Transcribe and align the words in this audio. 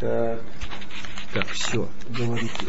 Так. 0.00 0.38
Так, 1.34 1.46
все. 1.48 1.88
Говорите. 2.16 2.66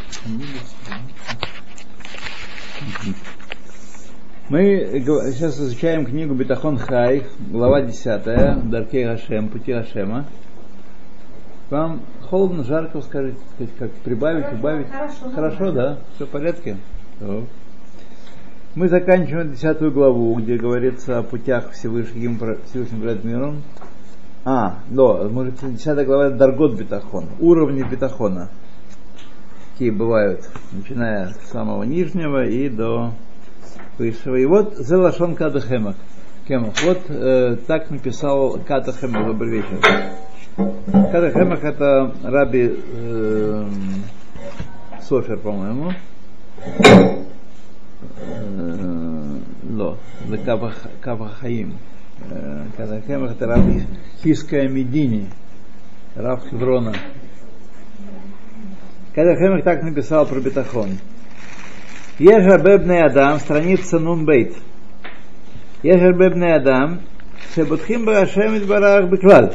Мы 4.49 5.03
сейчас 5.33 5.59
изучаем 5.59 6.05
книгу 6.05 6.33
Бетахон 6.33 6.77
Хай, 6.77 7.27
глава 7.51 7.81
10, 7.81 8.69
Даркей 8.69 9.05
Гашем, 9.05 9.49
Пути 9.49 9.73
Гашема. 9.73 10.25
Вам 11.69 12.01
холодно, 12.23 12.63
жарко, 12.63 12.99
скажите, 13.01 13.37
как 13.77 13.91
прибавить, 13.91 14.45
Хорошо, 14.45 14.59
убавить? 14.59 14.87
хорошо, 14.89 15.29
Хорошо, 15.29 15.71
да? 15.71 15.97
Все 16.15 16.25
в 16.25 16.29
порядке? 16.29 16.77
Так. 17.19 17.43
Мы 18.73 18.89
заканчиваем 18.89 19.51
десятую 19.51 19.91
главу, 19.91 20.33
где 20.35 20.57
говорится 20.57 21.19
о 21.19 21.23
путях 21.23 21.71
Всевышним, 21.71 22.39
Всевышним 22.65 23.01
перед 23.01 23.23
миром. 23.23 23.61
А, 24.45 24.79
да, 24.89 25.27
может, 25.29 25.55
десятая 25.73 26.05
глава 26.05 26.29
Даргот 26.29 26.77
Бетахон, 26.77 27.25
уровни 27.39 27.83
Бетахона. 27.83 28.49
Какие 29.73 29.89
бывают, 29.89 30.49
начиная 30.71 31.33
с 31.33 31.51
самого 31.51 31.83
нижнего 31.83 32.45
и 32.45 32.69
до 32.69 33.11
высшего. 33.97 34.35
И 34.35 34.45
вот 34.45 34.77
Зелашон 34.77 35.35
Када 35.35 35.59
Хемах. 35.59 35.95
Кемах. 36.47 36.73
Вот 36.83 37.01
э, 37.09 37.57
так 37.67 37.89
написал 37.91 38.59
Ката 38.65 38.93
Хемах. 38.93 39.27
Добрый 39.27 39.57
вечер. 39.57 39.79
Ката 40.55 41.31
Хемах 41.31 41.63
это 41.63 42.13
раби 42.23 42.75
э, 42.93 43.67
Софер, 45.01 45.37
по-моему. 45.37 45.91
Э, 48.17 49.37
Ло, 49.69 49.97
Кава 51.01 51.29
Ката 52.77 53.01
Хемах 53.05 53.31
это 53.31 53.47
раби 53.47 53.83
Хиская 54.23 54.67
Медини. 54.69 55.29
Раб 56.15 56.41
Хеврона. 56.49 56.93
Ката 59.13 59.35
Хемах 59.35 59.63
так 59.63 59.83
написал 59.83 60.25
про 60.25 60.39
Бетахон. 60.39 60.97
Ежа 62.19 62.57
Бебный 62.57 63.03
Адам, 63.03 63.39
страница 63.39 63.99
Нунбейт. 63.99 64.55
Ежа 65.83 66.11
Бебный 66.11 66.55
Адам, 66.55 67.01
Шебутхим 67.55 68.05
Барашем 68.05 68.65
Барах 68.67 69.09
Беклаль. 69.09 69.53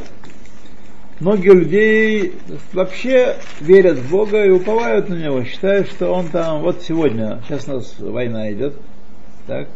Многие 1.19 1.51
людей 1.51 2.33
вообще 2.73 3.37
верят 3.61 3.97
в 3.99 4.11
Бога 4.11 4.43
и 4.43 4.49
уповают 4.49 5.07
на 5.07 5.13
Него, 5.13 5.43
считают, 5.45 5.87
что 5.87 6.11
Он 6.11 6.27
там, 6.27 6.61
вот 6.61 6.81
сегодня, 6.81 7.41
сейчас 7.45 7.69
у 7.69 7.75
нас 7.75 7.95
война 7.99 8.51
идет, 8.51 8.75
так, 9.47 9.69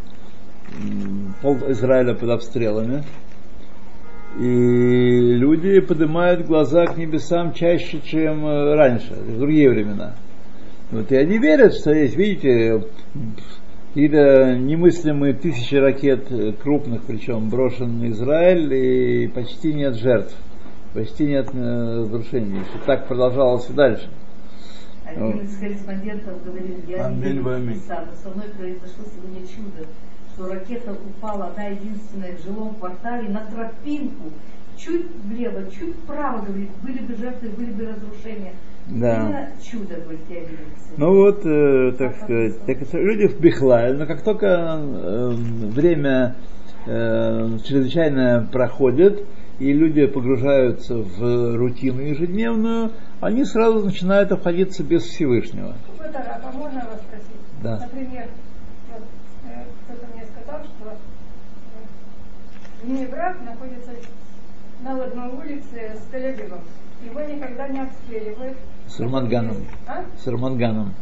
пол 1.42 1.58
Израиля 1.70 2.14
под 2.14 2.30
обстрелами, 2.30 3.03
и 4.39 5.34
люди 5.36 5.80
поднимают 5.80 6.45
глаза 6.45 6.86
к 6.86 6.98
небесам 6.98 7.53
чаще, 7.53 8.00
чем 8.03 8.45
раньше, 8.45 9.14
в 9.14 9.38
другие 9.40 9.70
времена. 9.70 10.16
Вот, 10.92 11.12
и 11.12 11.16
они 11.16 11.38
верят, 11.38 11.73
что 11.73 11.92
есть, 11.92 12.16
видите, 12.16 12.84
какие-то 13.90 14.56
немыслимые 14.58 15.34
тысячи 15.34 15.75
ракет 15.75 16.31
крупных, 16.62 17.03
причем 17.03 17.50
брошен 17.50 18.00
на 18.00 18.09
Израиль, 18.09 18.73
и 18.73 19.28
почти 19.28 19.73
нет 19.73 19.95
жертв, 19.95 20.36
почти 20.94 21.25
нет 21.25 21.50
разрушений. 21.53 22.62
Что 22.70 22.86
так 22.86 23.08
продолжалось 23.08 23.70
и 23.70 23.73
дальше. 23.73 24.09
Один 25.06 25.42
из 25.42 25.58
корреспондентов 25.58 26.44
говорил, 26.44 26.75
я 26.88 27.09
не 27.09 27.22
верю 27.23 27.75
сам, 27.88 28.06
со 28.14 28.30
мной 28.30 28.47
произошло 28.56 29.06
сегодня 29.12 29.42
чудо, 29.47 29.88
что 30.40 30.48
ракета 30.48 30.92
упала, 30.92 31.48
одна 31.48 31.66
единственная 31.66 32.36
в 32.38 32.44
жилом 32.44 32.76
квартале, 32.76 33.30
на 33.30 33.45
тропинку, 33.45 34.32
чуть 34.78 35.06
влево, 35.26 35.64
чуть 35.70 35.96
вправо, 35.96 36.46
говорит, 36.46 36.70
были 36.81 37.00
бы 37.00 37.16
жертвы, 37.16 37.50
были 37.50 37.72
бы 37.72 37.88
разрушения. 37.88 38.54
Да. 38.88 39.50
чудо, 39.62 39.96
говорит, 40.02 40.22
я 40.30 40.40
видел. 40.40 40.58
Ну 40.98 41.14
вот, 41.14 41.46
э, 41.46 41.92
так 41.98 42.16
сказать, 42.16 42.66
так, 42.66 42.94
люди 42.94 43.28
в 43.28 43.40
Бихлай, 43.40 43.94
но 43.94 44.08
как 44.08 44.23
только 44.23 44.48
э, 44.48 45.30
время 45.31 46.36
э, 46.88 47.58
чрезвычайно 47.66 48.50
проходит, 48.52 49.25
и 49.59 49.74
люди 49.74 50.08
погружаются 50.08 50.96
в 50.96 51.56
рутину 51.58 52.02
ежедневную, 52.02 52.92
они 53.19 53.44
сразу 53.44 53.86
начинают 53.86 54.31
обходиться 54.31 54.84
без 54.84 55.03
Всевышнего. 55.03 55.75
Вот, 55.97 56.16
а 56.16 56.52
можно 56.53 56.80
вас 56.80 57.02
спросить? 57.02 57.28
Да. 57.62 57.80
Например, 57.80 58.25
кто-то 59.85 60.06
мне 60.16 60.25
сказал, 60.25 60.63
что 60.63 60.91
э, 60.91 62.85
мой 62.88 63.06
брат 63.07 63.35
находится 63.46 63.91
на 64.81 65.03
одной 65.03 65.30
улице 65.30 65.97
с 65.97 66.13
Тель-Авивом. 66.13 66.62
Его 67.03 67.22
никогда 67.22 67.68
не 67.68 67.81
обстреливают. 67.81 68.57
С 68.88 69.00
Рамадганом. 69.00 69.57
А? 69.88 70.03
С 70.22 70.28
Рамадганом. 70.28 70.94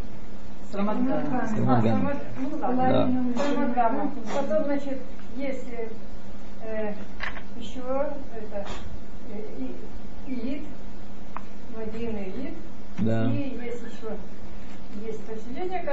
С 0.72 0.76
Рамаданом. 0.76 1.40
А, 1.42 1.48
С 1.48 1.52
Рамаданом. 1.58 2.08
Рамад- 2.08 2.24
ну, 2.40 2.58
Да. 2.60 2.68
ладно, 2.70 3.34
с 3.36 3.56
Рамаданом. 3.56 4.12
Потом, 4.36 4.64
значит, 4.66 5.00
есть 5.38 5.66
э, 5.72 5.88
э, 6.66 6.94
еще 7.58 7.80
это, 8.36 8.66
э, 9.34 9.68
Илит, 10.28 10.64
Владимир 11.74 12.22
Илит, 12.28 12.54
Да. 13.00 13.32
и 13.32 13.58
есть 13.64 13.82
еще 13.82 14.18
есть 15.06 15.22
поселения, 15.24 15.84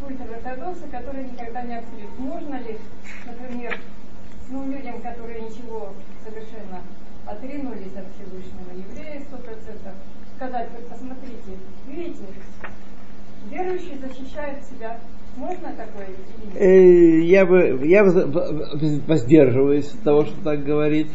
которые 0.00 0.18
ультраортодоксы, 0.18 0.86
которые 0.90 1.24
никогда 1.24 1.62
не 1.62 1.76
обстреливают. 1.78 2.18
Можно 2.18 2.54
ли, 2.56 2.78
например, 3.26 3.78
ну, 4.50 4.66
людям, 4.66 5.00
которые 5.00 5.40
ничего 5.42 5.90
совершенно 6.24 6.80
отринулись 7.26 7.94
от 7.96 8.06
Всевышнего, 8.14 8.70
евреи 8.72 9.22
сто 9.28 9.36
процентов, 9.38 9.92
сказать, 10.36 10.68
вот 10.74 10.88
посмотрите, 10.88 11.58
видите, 11.88 12.24
верующий 13.50 13.98
защищает 13.98 14.64
себя. 14.64 14.98
Можно 15.36 15.68
такое? 15.74 16.08
Э, 16.56 17.20
Я 17.20 17.46
бы 17.46 17.80
я 17.86 18.02
воз- 18.02 19.04
воздерживаюсь 19.06 19.92
от 19.92 20.02
того, 20.02 20.24
что 20.24 20.34
так 20.42 20.64
говорить. 20.64 21.10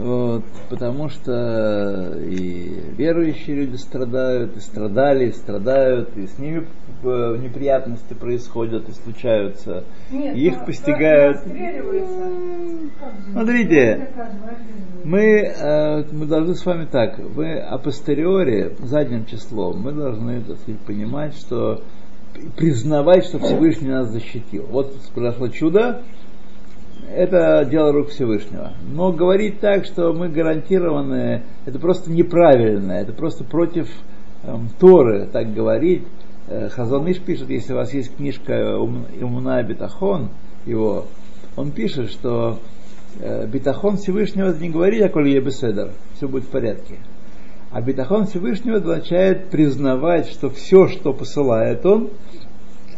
Вот, 0.00 0.44
потому 0.70 1.10
что 1.10 2.18
и 2.22 2.80
верующие 2.96 3.54
люди 3.54 3.76
страдают, 3.76 4.56
и 4.56 4.60
страдали, 4.60 5.26
и 5.26 5.32
страдают, 5.32 6.16
и 6.16 6.26
с 6.26 6.38
ними 6.38 6.66
э, 7.02 7.36
неприятности 7.36 8.14
происходят 8.14 8.88
и 8.88 8.92
случаются. 8.92 9.84
Нет, 10.10 10.36
их 10.36 10.56
но 10.56 10.64
постигают. 10.64 11.40
Смотрите, 13.30 14.08
мы, 15.04 15.20
э, 15.20 16.04
мы 16.12 16.24
должны 16.24 16.54
с 16.54 16.64
вами 16.64 16.86
так, 16.90 17.18
мы 17.18 17.58
апостериори, 17.58 18.74
задним 18.78 19.26
числом, 19.26 19.82
мы 19.82 19.92
должны 19.92 20.40
так 20.40 20.56
сказать, 20.60 20.80
понимать, 20.80 21.34
что 21.34 21.82
признавать, 22.56 23.26
что 23.26 23.38
Всевышний 23.38 23.88
нас 23.88 24.10
защитил. 24.10 24.64
Вот 24.70 24.94
произошло 25.14 25.48
чудо, 25.48 26.02
это 27.14 27.64
дело 27.64 27.92
рук 27.92 28.08
Всевышнего. 28.08 28.72
Но 28.92 29.12
говорить 29.12 29.60
так, 29.60 29.84
что 29.84 30.12
мы 30.12 30.28
гарантированы, 30.28 31.42
это 31.66 31.78
просто 31.78 32.10
неправильно, 32.10 32.92
это 32.92 33.12
просто 33.12 33.44
против 33.44 33.88
эм, 34.44 34.68
Торы 34.78 35.26
так 35.26 35.52
говорить. 35.52 36.04
Э, 36.48 36.68
Хазаныш 36.68 37.18
пишет, 37.20 37.50
если 37.50 37.72
у 37.72 37.76
вас 37.76 37.92
есть 37.92 38.16
книжка 38.16 38.78
«Ум- 38.78 39.06
Умна 39.20 39.62
Бетахон, 39.62 40.30
его, 40.66 41.06
он 41.56 41.72
пишет, 41.72 42.10
что 42.10 42.58
э, 43.20 43.46
Бетахон 43.46 43.96
Всевышнего 43.96 44.52
не 44.52 44.70
говорит, 44.70 45.02
а 45.02 45.08
коли 45.08 45.38
беседер, 45.40 45.92
все 46.16 46.28
будет 46.28 46.44
в 46.44 46.48
порядке. 46.48 46.96
А 47.72 47.80
Бетахон 47.80 48.26
Всевышнего 48.26 48.76
означает 48.76 49.48
признавать, 49.50 50.28
что 50.28 50.50
все, 50.50 50.88
что 50.88 51.12
посылает 51.12 51.84
он, 51.86 52.10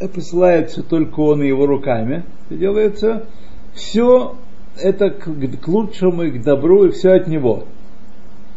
э, 0.01 0.09
посылается 0.09 0.83
только 0.83 1.21
он 1.21 1.43
и 1.43 1.49
его 1.49 1.67
руками, 1.67 2.25
делается, 2.51 3.27
все 3.75 4.37
это 4.81 5.11
к, 5.11 5.25
к 5.25 5.69
лучшему 5.69 6.23
и 6.25 6.31
к 6.39 6.43
добру, 6.43 6.85
и 6.87 6.91
все 6.91 7.13
от 7.13 7.27
него. 7.27 7.65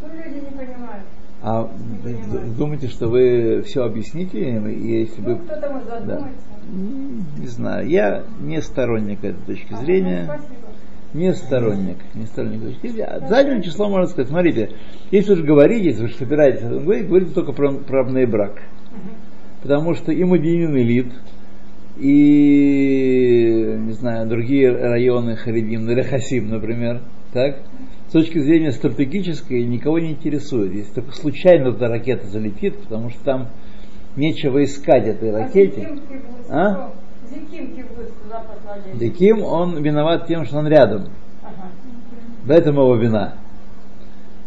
люди 0.02 0.36
не 0.44 0.50
понимают. 0.50 1.04
А 1.42 1.62
вы 2.02 2.16
думаете, 2.56 2.88
что 2.88 3.08
вы 3.08 3.62
все 3.66 3.84
объясните 3.84 4.38
им, 4.50 4.66
если 4.66 5.20
Ну, 5.20 5.34
вы... 5.34 5.36
кто-то 5.36 5.70
может 5.70 5.88
задуматься. 5.88 6.28
М, 6.72 7.24
Не 7.38 7.46
знаю, 7.46 7.88
я 7.88 8.24
не 8.40 8.60
сторонник 8.62 9.22
этой 9.22 9.40
точки 9.46 9.72
А, 9.72 9.76
зрения. 9.76 10.24
ну, 10.26 10.34
Спасибо. 10.34 10.56
Не 11.14 11.34
сторонник, 11.34 11.96
не 12.14 12.26
сторонник 12.26 12.62
точки 12.62 12.88
зрения. 12.88 13.04
А 13.04 13.28
Задним 13.28 13.62
числом 13.62 13.92
можно 13.92 14.06
сказать, 14.08 14.28
смотрите, 14.28 14.70
если 15.10 15.34
уж 15.34 15.40
говорить, 15.42 15.84
если 15.84 16.06
уж 16.06 16.14
собираетесь 16.14 16.62
говорить, 16.62 17.06
говорите 17.06 17.32
только 17.32 17.52
про, 17.52 17.72
про 17.72 18.04
брак. 18.26 18.62
Потому 19.62 19.94
что 19.94 20.12
и 20.12 20.24
Мадинин 20.24 20.76
элит, 20.76 21.12
и, 21.98 23.76
не 23.78 23.92
знаю, 23.92 24.28
другие 24.28 24.70
районы 24.70 25.36
Харидим, 25.36 25.88
Рехасим, 25.88 26.48
например, 26.48 27.00
так, 27.32 27.58
с 28.08 28.12
точки 28.12 28.38
зрения 28.38 28.72
стратегической 28.72 29.64
никого 29.64 29.98
не 29.98 30.12
интересует. 30.12 30.72
Если 30.72 30.92
только 30.94 31.12
случайно 31.12 31.68
эта 31.68 31.88
ракета 31.88 32.26
залетит, 32.26 32.78
потому 32.78 33.10
что 33.10 33.24
там 33.24 33.48
нечего 34.16 34.62
искать 34.64 35.06
этой 35.06 35.30
ракете. 35.30 35.82
А 35.82 35.94
кибуц, 35.94 36.50
А? 36.50 36.92
туда. 38.62 38.98
Диким 38.98 39.42
он 39.42 39.82
виноват 39.82 40.26
тем, 40.26 40.44
что 40.44 40.58
он 40.58 40.68
рядом. 40.68 41.08
Ага. 41.42 41.70
В 42.44 42.50
этом 42.50 42.76
его 42.76 42.94
вина. 42.96 43.34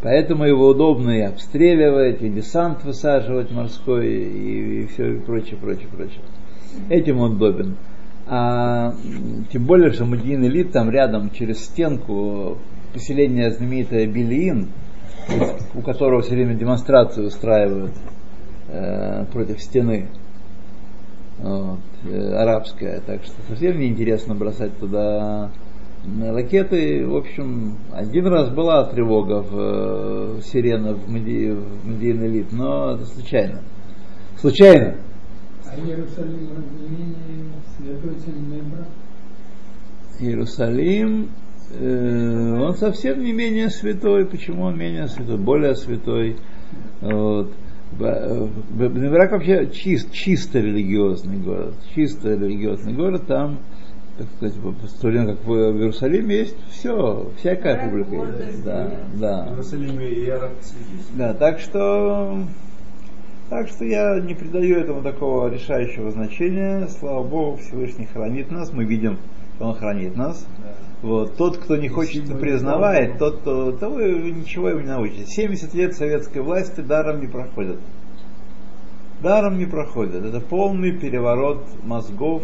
Поэтому 0.02 0.46
его 0.46 0.68
удобно 0.68 1.12
и 1.12 1.22
обстреливать, 1.22 2.22
и 2.22 2.30
десант 2.30 2.86
высаживать 2.86 3.52
морской, 3.52 4.08
и, 4.08 4.84
и 4.84 4.88
все 4.88 5.16
и 5.16 5.20
прочее, 5.20 5.58
прочее, 5.58 5.88
прочее. 5.94 6.22
Этим 6.90 7.20
он 7.20 7.34
удобен. 7.34 7.76
А, 8.28 8.94
тем 9.52 9.66
более, 9.66 9.92
что 9.92 10.06
Мадин 10.06 10.46
Элит 10.46 10.72
там 10.72 10.90
рядом, 10.90 11.32
через 11.32 11.66
стенку, 11.66 12.58
поселение 12.94 13.52
знаменитое 13.52 14.06
Билиин, 14.08 14.70
у 15.74 15.82
которого 15.82 16.22
все 16.22 16.36
время 16.36 16.56
демонстрацию 16.56 17.28
устраивают 17.28 17.94
э, 18.68 19.26
против 19.32 19.62
стены 19.62 20.10
вот, 21.40 21.80
э, 22.06 22.34
арабская. 22.36 23.02
Так 23.06 23.24
что 23.24 23.36
совсем 23.48 23.80
неинтересно 23.80 24.36
бросать 24.36 24.78
туда 24.78 25.52
ракеты. 26.22 27.06
В 27.06 27.16
общем, 27.16 27.78
один 27.92 28.28
раз 28.28 28.50
была 28.50 28.86
тревога 28.86 29.42
в 29.42 30.38
э, 30.38 30.42
сирена 30.44 30.94
в, 30.94 31.10
Меди, 31.10 31.52
Элит, 32.12 32.52
но 32.52 32.92
это 32.92 33.06
случайно. 33.06 33.62
Случайно. 34.38 34.96
А 35.72 35.80
Иерусалим 35.80 36.50
разделение 36.58 37.54
святой 37.78 38.16
Цельмебра? 38.20 38.86
Иерусалим, 40.20 41.30
э, 41.80 42.60
он 42.60 42.76
совсем 42.76 43.24
не 43.24 43.32
менее 43.34 43.70
святой. 43.70 44.26
Почему 44.26 44.64
он 44.64 44.78
менее 44.78 45.08
святой? 45.08 45.38
Более 45.38 45.76
святой. 45.76 46.38
Вот. 47.02 47.54
Бнебрак 47.92 49.32
вообще 49.32 49.70
чист, 49.72 50.12
чисто 50.12 50.60
религиозный 50.60 51.38
город. 51.38 51.76
Чисто 51.94 52.34
религиозный 52.34 52.94
город. 52.94 53.28
Там, 53.28 53.60
так 54.18 54.28
сказать, 54.36 54.56
в 54.58 55.02
то 55.02 55.08
время 55.08 55.36
как 55.36 55.46
в 55.46 55.54
Иерусалиме 55.54 56.36
есть 56.36 56.58
все, 56.70 57.32
всякая 57.38 57.90
публика. 57.90 58.28
Да, 58.66 58.92
да. 59.16 59.46
В 59.46 59.52
Иерусалиме 59.52 60.10
и 60.10 60.26
есть. 60.26 61.16
Да, 61.16 61.34
так 61.34 61.60
что 61.60 62.44
так 63.50 63.68
что 63.68 63.84
я 63.84 64.20
не 64.20 64.36
придаю 64.36 64.80
этому 64.80 65.02
такого 65.02 65.50
решающего 65.50 66.12
значения. 66.12 66.88
Слава 66.88 67.24
Богу, 67.24 67.58
Всевышний 67.58 68.06
хранит 68.06 68.52
нас. 68.52 68.72
Мы 68.72 68.86
видим, 68.86 69.18
что 69.56 69.70
Он 69.70 69.76
хранит 69.76 70.16
нас. 70.16 70.46
Вот. 71.02 71.36
Тот, 71.36 71.58
кто 71.58 71.76
не 71.76 71.90
хочет 71.90 72.26
это 72.26 72.38
признавать, 72.38 73.18
тот, 73.18 73.40
кто, 73.40 73.72
того 73.72 74.02
ничего 74.02 74.70
его 74.70 74.82
не 74.82 74.88
научит. 74.88 75.30
70 75.30 75.74
лет 75.74 75.96
советской 75.96 76.42
власти 76.42 76.82
даром 76.82 77.22
не 77.22 77.28
проходят. 77.28 77.80
Даром 79.22 79.58
не 79.58 79.66
проходят. 79.66 80.24
Это 80.24 80.40
полный 80.40 80.92
переворот 80.92 81.66
мозгов, 81.84 82.44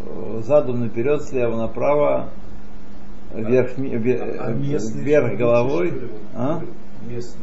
э, 0.00 0.40
задом 0.42 0.80
наперед, 0.80 1.22
слева 1.22 1.56
направо, 1.56 2.30
вверх, 3.34 3.76
вверх, 3.76 4.40
А 4.40 4.52
местные 4.52 5.04
вверх 5.04 5.28
что, 5.28 5.36
головой. 5.36 5.92
А? 6.34 6.62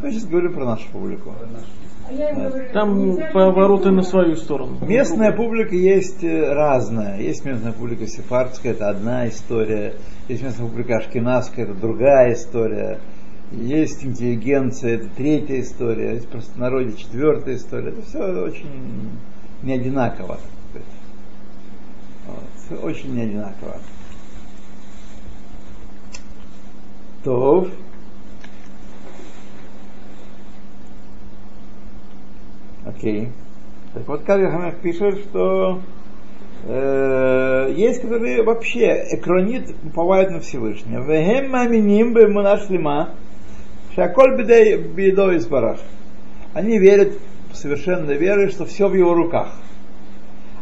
Мы 0.01 0.11
сейчас 0.11 0.25
говорим 0.25 0.53
про 0.53 0.65
нашу 0.65 0.89
публику. 0.91 1.31
Про 1.31 1.47
наши. 1.47 1.82
Там 2.73 3.17
повороты 3.33 3.91
на 3.91 4.03
свою 4.03 4.35
сторону. 4.35 4.77
Местная 4.81 5.31
публика 5.31 5.75
есть 5.75 6.23
э, 6.23 6.53
разная. 6.53 7.19
Есть 7.19 7.45
местная 7.45 7.71
публика 7.71 8.07
сефардская, 8.07 8.73
это 8.73 8.89
одна 8.89 9.27
история. 9.27 9.93
Есть 10.27 10.43
местная 10.43 10.67
публика 10.67 10.97
ашкенадская, 10.97 11.65
это 11.65 11.73
другая 11.73 12.33
история. 12.33 12.99
Есть 13.51 14.03
интеллигенция, 14.03 14.95
это 14.95 15.09
третья 15.15 15.59
история. 15.59 16.13
Есть 16.15 16.27
простонародье, 16.27 16.97
четвертая 16.97 17.55
история. 17.55 17.89
Это 17.89 18.01
все 18.01 18.19
очень 18.19 19.11
не 19.61 19.73
одинаково. 19.73 20.39
всё 22.57 22.75
очень 22.77 23.13
не 23.15 23.21
одинаково. 23.21 23.77
То. 27.23 27.67
Окей. 32.95 33.29
Так 33.93 34.07
вот 34.07 34.23
Кальгахамех 34.23 34.77
пишет, 34.77 35.19
что 35.19 35.81
э, 36.65 37.73
есть, 37.75 38.01
которые 38.01 38.43
вообще 38.43 39.05
экронит 39.11 39.75
уповают 39.83 40.31
на 40.31 40.39
Всевышнего. 40.39 41.03
Вехем 41.03 41.51
маминим 41.51 42.13
бы 42.13 42.27
мунашлима 42.27 43.11
шаколь 43.95 44.37
бедой 44.37 44.77
бедой 44.77 45.37
из. 45.37 45.49
Они 46.53 46.79
верят 46.79 47.13
совершенно 47.53 48.11
верой, 48.11 48.49
что 48.49 48.65
все 48.65 48.87
в 48.87 48.93
его 48.93 49.13
руках. 49.13 49.53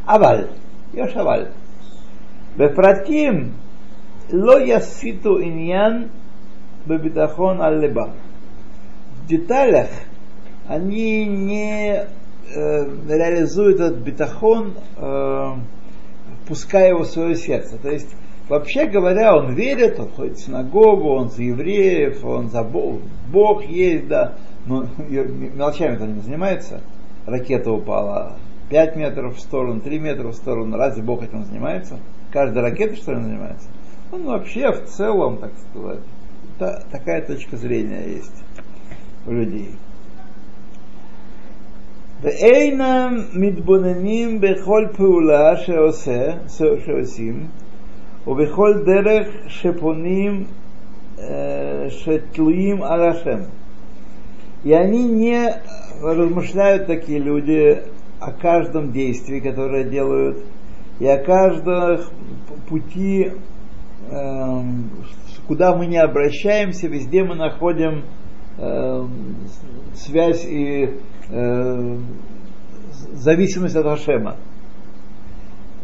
Аваль. 0.06 0.50
Йошаваль. 0.94 1.52
Бефратим 2.58 3.54
ло 4.32 4.60
яситу 4.60 5.42
иньян 5.42 6.10
бебитахон 6.86 7.62
аллеба. 7.62 8.12
В 9.24 9.28
деталях 9.28 9.88
они 10.68 11.26
не 11.26 12.08
э, 12.54 12.88
реализуют 13.08 13.80
этот 13.80 14.00
бетахон, 14.00 14.74
э, 14.98 15.54
пуская 16.48 16.90
его 16.90 17.04
в 17.04 17.08
свое 17.08 17.36
сердце. 17.36 17.78
То 17.78 17.90
есть, 17.90 18.16
вообще 18.50 18.86
говоря, 18.86 19.36
он 19.36 19.54
верит, 19.54 20.00
он 20.00 20.10
ходит 20.10 20.38
в 20.38 20.46
синагогу, 20.46 21.10
он 21.10 21.30
за 21.30 21.44
евреев, 21.44 22.24
он 22.24 22.50
за 22.50 22.64
Бог, 22.64 23.00
Бог 23.32 23.64
есть, 23.66 24.08
да, 24.08 24.36
но 24.66 24.86
мелочами 24.98 26.02
он 26.02 26.16
не 26.16 26.22
занимается. 26.22 26.82
Ракета 27.26 27.72
упала 27.72 28.38
5 28.70 28.96
метров 28.96 29.36
в 29.36 29.40
сторону, 29.40 29.82
3 29.82 30.00
метра 30.00 30.28
в 30.28 30.34
сторону. 30.34 30.78
Разве 30.78 31.04
Бог 31.04 31.24
этим 31.24 31.46
занимается? 31.46 32.00
Каждая 32.32 32.64
ракета, 32.64 32.96
что 32.96 33.12
ли, 33.14 33.22
занимается? 33.22 33.68
Он 34.12 34.24
вообще 34.24 34.72
в 34.72 34.86
целом, 34.86 35.38
так 35.38 35.52
сказать, 35.70 36.00
та, 36.58 36.82
такая 36.92 37.22
точка 37.22 37.58
зрения 37.58 38.06
есть 38.08 38.44
у 39.26 39.32
людей. 39.32 39.72
ואינם 42.23 43.17
מתבוננים 43.35 44.41
בכל 44.41 44.87
פעולה 44.97 45.57
שעושה, 45.57 46.21
שעושים, 46.85 47.47
ובכל 48.27 48.73
דרך 48.85 49.29
שפונים, 49.49 50.45
э, 51.19 51.23
שתלויים 51.89 52.83
על 52.83 53.09
השם. 53.11 53.41
И 54.65 54.73
они 54.73 55.05
не 55.05 55.49
размышляют 56.03 56.87
такие 56.87 57.21
люди 57.21 57.83
о 58.21 58.33
каждом 58.33 58.93
действии, 58.93 59.39
которое 59.39 59.85
делают, 59.85 60.39
и 60.99 61.07
о 61.07 61.23
каждом 61.23 62.01
пути, 62.69 63.33
э, 64.11 64.63
куда 65.47 65.77
мы 65.77 65.87
не 65.87 65.99
обращаемся, 65.99 66.89
везде 66.89 67.23
мы 67.23 67.37
находим 67.37 68.05
э, 68.59 69.07
связь 69.95 70.45
и 70.47 70.99
э, 71.32 71.98
зависимость 73.14 73.76
от 73.76 73.86
Хашема. 73.86 74.36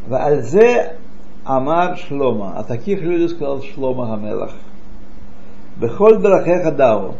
Вальзе 0.07 0.97
Амар 1.45 1.97
Шлома. 1.97 2.57
О 2.57 2.63
таких 2.63 3.01
людях 3.01 3.31
сказал 3.31 3.61
Шлома 3.61 4.07
Гамелах. 4.07 4.51
Бехоль 5.77 6.19
Драхеха 6.19 6.71
Дау. 6.71 7.15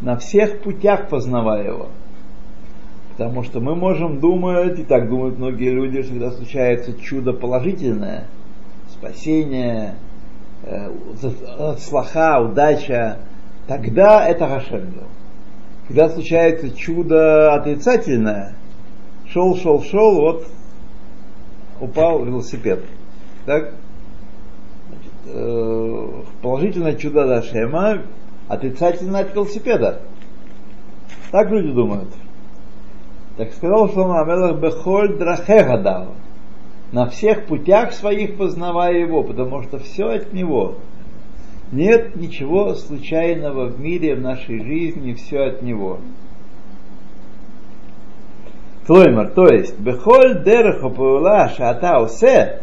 На 0.00 0.16
всех 0.16 0.60
путях 0.62 1.08
познавая 1.08 1.64
его. 1.64 1.88
Потому 3.12 3.44
что 3.44 3.60
мы 3.60 3.76
можем 3.76 4.18
думать, 4.18 4.78
и 4.78 4.84
так 4.84 5.08
думают 5.08 5.38
многие 5.38 5.70
люди, 5.70 6.02
что 6.02 6.14
когда 6.14 6.30
случается 6.32 6.98
чудо 6.98 7.32
положительное, 7.32 8.24
спасение, 8.88 9.94
э, 10.64 10.90
слаха, 11.78 12.40
удача, 12.40 13.18
тогда 13.68 14.26
это 14.26 14.48
Хашем 14.48 14.90
делал. 14.90 15.06
Когда 15.88 16.08
случается 16.08 16.70
чудо 16.70 17.52
отрицательное, 17.54 18.54
шел, 19.28 19.56
шел, 19.56 19.82
шел, 19.82 20.20
вот 20.20 20.46
упал 21.80 22.24
велосипед. 22.24 22.80
Так? 23.44 23.74
Значит, 24.88 25.12
э, 25.26 26.08
положительное 26.40 26.94
чудо 26.94 27.26
Дашема, 27.26 28.02
отрицательное 28.48 29.22
от 29.22 29.34
велосипеда. 29.34 30.00
Так 31.30 31.50
люди 31.50 31.72
думают. 31.72 32.08
Так 33.36 33.52
сказал 33.52 33.90
Шлома 33.90 34.20
Амелах 34.20 34.60
Бехоль 34.60 35.18
Драхехадав. 35.18 36.08
На 36.92 37.06
всех 37.06 37.46
путях 37.46 37.92
своих 37.92 38.36
познавая 38.36 38.94
его, 38.94 39.24
потому 39.24 39.62
что 39.64 39.78
все 39.78 40.04
от 40.06 40.32
него. 40.32 40.76
Нет 41.71 42.15
ничего 42.15 42.73
случайного 42.73 43.67
в 43.67 43.79
мире, 43.79 44.15
в 44.15 44.21
нашей 44.21 44.63
жизни, 44.63 45.13
все 45.13 45.39
от 45.47 45.61
него. 45.61 45.99
Тлоймар, 48.87 49.29
то 49.29 49.45
есть, 49.45 49.79
Бехоль 49.79 50.43
Дерехо 50.43 50.89
Паула 50.89 51.49
Шата 51.49 51.99
Усе, 51.99 52.61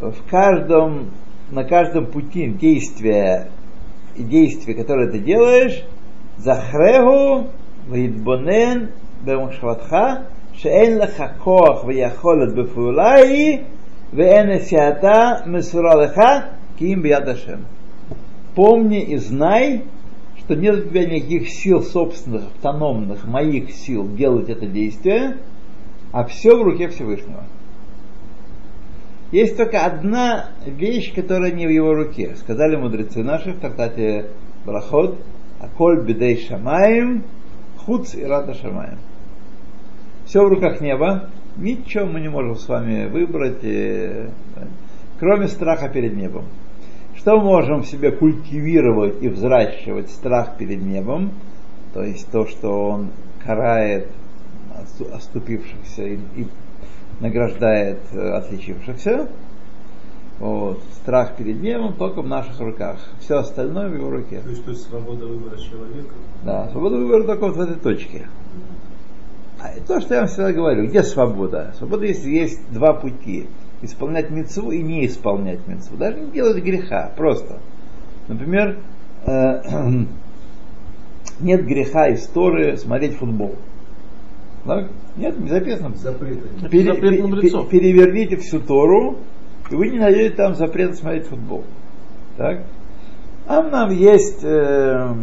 в 0.00 0.30
каждом, 0.30 1.10
на 1.50 1.64
каждом 1.64 2.06
пути 2.06 2.48
действия 2.48 3.48
и 4.16 4.22
действия, 4.22 4.74
которые 4.74 5.10
ты 5.10 5.18
делаешь, 5.18 5.84
Захрегу 6.38 7.44
ויתבונן 7.88 8.86
במחשבתך 9.24 9.96
שאין 10.52 10.98
לך 10.98 11.24
כוח 11.38 11.84
ויכולת 11.84 12.54
בפעולה 12.54 13.14
היא 13.14 13.58
ואין 14.14 14.50
נסיעתה 14.50 15.32
מסורה 15.46 15.94
לך 15.94 16.20
Киим 16.79 17.01
Биадашем. 17.01 17.65
Помни 18.55 19.03
и 19.03 19.17
знай, 19.17 19.83
что 20.39 20.55
нет 20.55 20.85
у 20.85 20.89
тебя 20.89 21.05
никаких 21.05 21.49
сил 21.49 21.83
собственных, 21.83 22.45
автономных, 22.55 23.25
моих 23.25 23.71
сил 23.71 24.07
делать 24.15 24.49
это 24.49 24.65
действие, 24.65 25.37
а 26.11 26.23
все 26.25 26.57
в 26.57 26.63
руке 26.63 26.87
Всевышнего. 26.87 27.43
Есть 29.31 29.57
только 29.57 29.85
одна 29.85 30.49
вещь, 30.65 31.13
которая 31.13 31.51
не 31.51 31.67
в 31.67 31.69
его 31.69 31.93
руке. 31.93 32.35
Сказали 32.35 32.75
мудрецы 32.75 33.23
наши 33.23 33.51
в 33.51 33.59
трактате 33.59 34.27
Брахот, 34.65 35.19
Аколь 35.59 36.05
бедей 36.05 36.37
шамаем, 36.47 37.25
хуц 37.77 38.15
и 38.15 38.23
рада 38.23 38.53
шамаем. 38.53 38.97
Все 40.25 40.43
в 40.43 40.47
руках 40.47 40.79
неба, 40.79 41.29
ничего 41.57 42.05
мы 42.05 42.21
не 42.21 42.29
можем 42.29 42.55
с 42.55 42.67
вами 42.67 43.07
выбрать, 43.07 43.63
э, 43.63 44.29
кроме 45.19 45.47
страха 45.47 45.89
перед 45.89 46.15
небом. 46.15 46.45
Что 47.19 47.37
мы 47.37 47.43
можем 47.43 47.81
в 47.81 47.85
себе 47.85 48.11
культивировать 48.11 49.21
и 49.21 49.27
взращивать 49.27 50.09
страх 50.09 50.57
перед 50.57 50.81
небом, 50.81 51.31
то 51.93 52.01
есть 52.01 52.31
то, 52.31 52.45
что 52.45 52.69
он 52.89 53.09
карает 53.43 54.07
оступившихся 55.13 56.03
и, 56.03 56.15
и 56.37 56.47
награждает 57.19 57.99
э, 58.13 58.31
отличившихся. 58.31 59.27
Вот. 60.39 60.81
Страх 60.93 61.35
перед 61.35 61.61
небом 61.61 61.95
только 61.95 62.21
в 62.21 62.27
наших 62.27 62.57
руках. 62.61 62.97
Все 63.19 63.39
остальное 63.39 63.89
в 63.89 63.95
его 63.95 64.09
руке. 64.09 64.39
То 64.39 64.49
есть, 64.49 64.63
то 64.63 64.71
есть 64.71 64.83
свобода 64.87 65.25
выбора 65.25 65.57
человека? 65.57 66.15
Да, 66.45 66.69
свобода 66.69 66.95
выбора 66.95 67.23
только 67.23 67.47
вот 67.47 67.57
в 67.57 67.59
этой 67.59 67.75
точке. 67.75 68.29
А 69.59 69.77
то, 69.85 69.99
что 69.99 70.13
я 70.13 70.21
вам 70.21 70.29
всегда 70.29 70.53
говорю, 70.53 70.87
где 70.87 71.03
свобода? 71.03 71.73
Свобода 71.77 72.05
есть, 72.05 72.23
есть 72.23 72.61
два 72.71 72.93
пути. 72.93 73.49
Исполнять 73.81 74.29
мецву 74.29 74.71
и 74.71 74.81
не 74.81 75.05
исполнять 75.05 75.65
мецву. 75.67 75.97
Даже 75.97 76.19
не 76.19 76.31
делать 76.31 76.63
греха, 76.63 77.11
просто. 77.15 77.59
Например, 78.27 78.77
э, 79.25 79.61
нет 81.39 81.65
греха 81.65 82.09
из 82.09 82.27
Торы 82.27 82.77
смотреть 82.77 83.15
футбол. 83.15 83.55
Так? 84.65 84.89
Нет, 85.15 85.39
не 85.39 85.49
записано. 85.49 85.95
Запреты. 85.95 86.41
Пере, 86.69 86.93
переверните 86.93 88.37
всю 88.37 88.59
Тору, 88.59 89.17
и 89.69 89.75
вы 89.75 89.89
не 89.89 89.99
найдете 89.99 90.35
там 90.35 90.55
запрета 90.55 90.95
смотреть 90.95 91.27
футбол. 91.27 91.63
Так? 92.37 92.63
А 93.47 93.63
нам 93.63 93.89
есть, 93.91 94.43
э, 94.43 95.15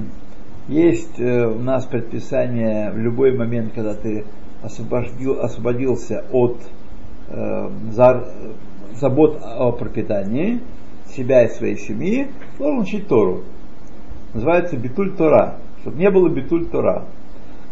есть 0.68 1.20
э, 1.20 1.46
у 1.46 1.60
нас 1.60 1.86
предписание 1.86 2.90
в 2.90 2.98
любой 2.98 3.36
момент, 3.36 3.72
когда 3.74 3.94
ты 3.94 4.24
освободил, 4.62 5.40
освободился 5.40 6.24
от 6.32 6.56
забот 8.94 9.40
о 9.42 9.72
пропитании 9.72 10.60
себя 11.08 11.44
и 11.44 11.48
своей 11.48 11.76
семьи, 11.76 12.28
должен 12.58 12.80
учить 12.80 13.08
Тору. 13.08 13.42
Называется 14.34 14.76
битуль 14.76 15.16
Тора, 15.16 15.56
чтобы 15.80 15.98
не 15.98 16.10
было 16.10 16.28
битуль 16.28 16.66
Тора. 16.66 17.04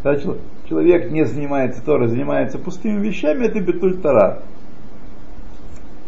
Когда 0.02 0.20
чел- 0.20 0.38
человек 0.68 1.10
не 1.10 1.24
занимается 1.24 1.82
Торой, 1.84 2.08
занимается 2.08 2.58
пустыми 2.58 3.00
вещами, 3.04 3.46
это 3.46 3.60
битуль 3.60 3.98
Тора. 3.98 4.42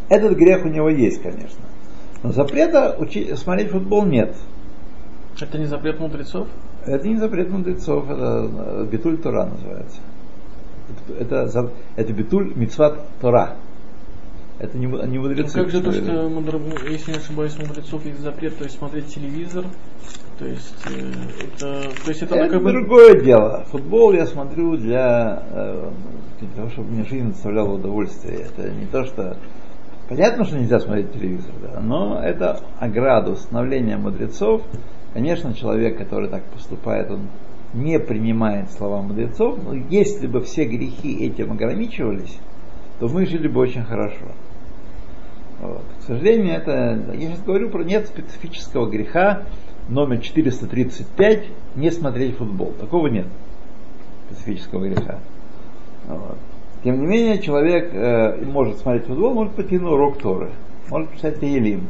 Этот 0.08 0.36
грех 0.36 0.64
у 0.64 0.68
него 0.68 0.88
есть, 0.88 1.20
конечно. 1.20 1.64
Но 2.22 2.32
запрета 2.32 2.96
учи- 2.98 3.34
смотреть 3.36 3.70
футбол 3.70 4.04
нет. 4.04 4.34
Это 5.40 5.58
не 5.58 5.66
запрет 5.66 6.00
мудрецов? 6.00 6.48
Это 6.86 7.08
не 7.08 7.16
запрет 7.16 7.50
мудрецов, 7.50 8.08
это 8.08 8.48
э, 8.56 8.86
битуль 8.90 9.18
Тора 9.18 9.46
называется. 9.46 10.00
Это, 11.18 11.48
это 11.96 12.12
битуль 12.12 12.52
мицват 12.54 13.00
Тора. 13.20 13.56
Это 14.58 14.78
не, 14.78 14.86
не 14.86 15.18
Ну, 15.18 15.22
мудрецы. 15.22 15.52
как 15.54 15.70
же 15.70 15.82
то, 15.82 15.90
установили. 15.90 16.16
что, 16.16 16.28
мудро- 16.30 16.90
если 16.90 17.12
не 17.12 17.18
ошибаюсь, 17.18 17.58
мудрецов 17.58 18.04
есть 18.06 18.20
запрет, 18.20 18.56
то 18.56 18.64
есть 18.64 18.78
смотреть 18.78 19.06
телевизор, 19.08 19.64
то 20.38 20.46
есть 20.46 20.74
э, 20.86 21.12
это, 21.44 21.90
то 22.04 22.08
есть 22.10 22.22
это, 22.22 22.36
Это 22.36 22.48
как 22.48 22.62
бы- 22.62 22.72
другое 22.72 23.20
дело. 23.22 23.64
Футбол 23.70 24.12
я 24.14 24.24
смотрю 24.26 24.78
для, 24.78 25.42
э, 25.50 25.90
для 26.40 26.48
того, 26.56 26.70
чтобы 26.70 26.90
мне 26.90 27.04
жизнь 27.04 27.28
доставляла 27.32 27.74
удовольствие. 27.74 28.46
Это 28.46 28.70
не 28.70 28.86
то, 28.86 29.04
что... 29.04 29.36
Понятно, 30.08 30.44
что 30.44 30.56
нельзя 30.56 30.78
смотреть 30.78 31.12
телевизор, 31.12 31.52
да, 31.60 31.80
но 31.80 32.22
это 32.22 32.60
ограда, 32.78 33.32
установление 33.32 33.96
мудрецов. 33.98 34.62
Конечно, 35.12 35.52
человек, 35.52 35.98
который 35.98 36.28
так 36.28 36.44
поступает, 36.44 37.10
он 37.10 37.28
не 37.76 37.98
принимает 37.98 38.70
слова 38.72 39.02
мудрецов, 39.02 39.58
но 39.62 39.74
если 39.74 40.26
бы 40.26 40.40
все 40.40 40.64
грехи 40.64 41.26
этим 41.26 41.52
ограничивались, 41.52 42.38
то 42.98 43.08
мы 43.08 43.26
жили 43.26 43.48
бы 43.48 43.60
очень 43.60 43.84
хорошо. 43.84 44.26
Вот. 45.60 45.84
К 46.00 46.02
сожалению, 46.02 46.54
это, 46.54 47.14
я 47.14 47.28
сейчас 47.28 47.42
говорю 47.42 47.70
про 47.70 47.82
нет 47.82 48.06
специфического 48.06 48.88
греха, 48.88 49.42
номер 49.88 50.18
435, 50.18 51.44
не 51.76 51.90
смотреть 51.90 52.36
футбол. 52.36 52.72
Такого 52.80 53.08
нет 53.08 53.26
специфического 54.30 54.86
греха. 54.88 55.18
Вот. 56.06 56.38
Тем 56.84 57.00
не 57.00 57.06
менее, 57.06 57.40
человек 57.40 57.90
э, 57.92 58.44
может 58.44 58.78
смотреть 58.78 59.06
футбол, 59.06 59.34
может 59.34 59.54
пойти 59.54 59.78
на 59.78 59.90
урок 59.90 60.18
Торы, 60.18 60.50
может 60.88 61.10
почитать 61.10 61.40
Таилим, 61.40 61.88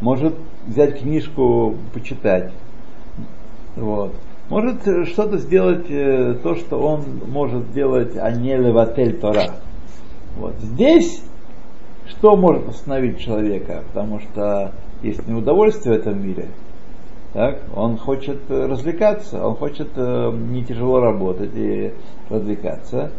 может 0.00 0.34
взять 0.66 1.00
книжку, 1.00 1.76
почитать. 1.92 2.52
Вот. 3.76 4.14
Может 4.50 4.86
э, 4.86 5.04
что-то 5.06 5.38
сделать, 5.38 5.86
э, 5.88 6.34
то, 6.42 6.56
что 6.56 6.78
он 6.78 7.04
может 7.26 7.68
сделать, 7.68 8.16
а 8.16 8.30
не 8.32 8.56
леватель 8.56 9.18
Тора. 9.18 9.54
Вот. 10.36 10.54
Здесь 10.60 11.22
что 12.10 12.36
может 12.36 12.68
остановить 12.68 13.20
человека? 13.20 13.84
Потому 13.88 14.18
что 14.20 14.72
есть 15.02 15.26
неудовольствие 15.26 15.96
в 15.96 16.00
этом 16.00 16.22
мире. 16.22 16.48
Так? 17.32 17.60
Он 17.74 17.96
хочет 17.96 18.40
э, 18.48 18.66
развлекаться, 18.66 19.46
он 19.46 19.54
хочет 19.54 19.88
э, 19.94 20.32
не 20.32 20.64
тяжело 20.64 21.00
работать 21.00 21.52
и 21.54 21.94
развлекаться. 22.28 23.12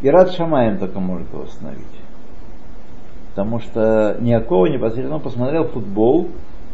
И 0.00 0.08
Рад 0.08 0.32
Шамаем 0.32 0.78
только 0.78 0.98
может 0.98 1.30
его 1.32 1.42
остановить. 1.42 1.84
Потому 3.30 3.60
что 3.60 4.16
никакого 4.20 4.66
непосредственно 4.66 5.16
он 5.16 5.22
посмотрел 5.22 5.64
футбол, 5.64 6.28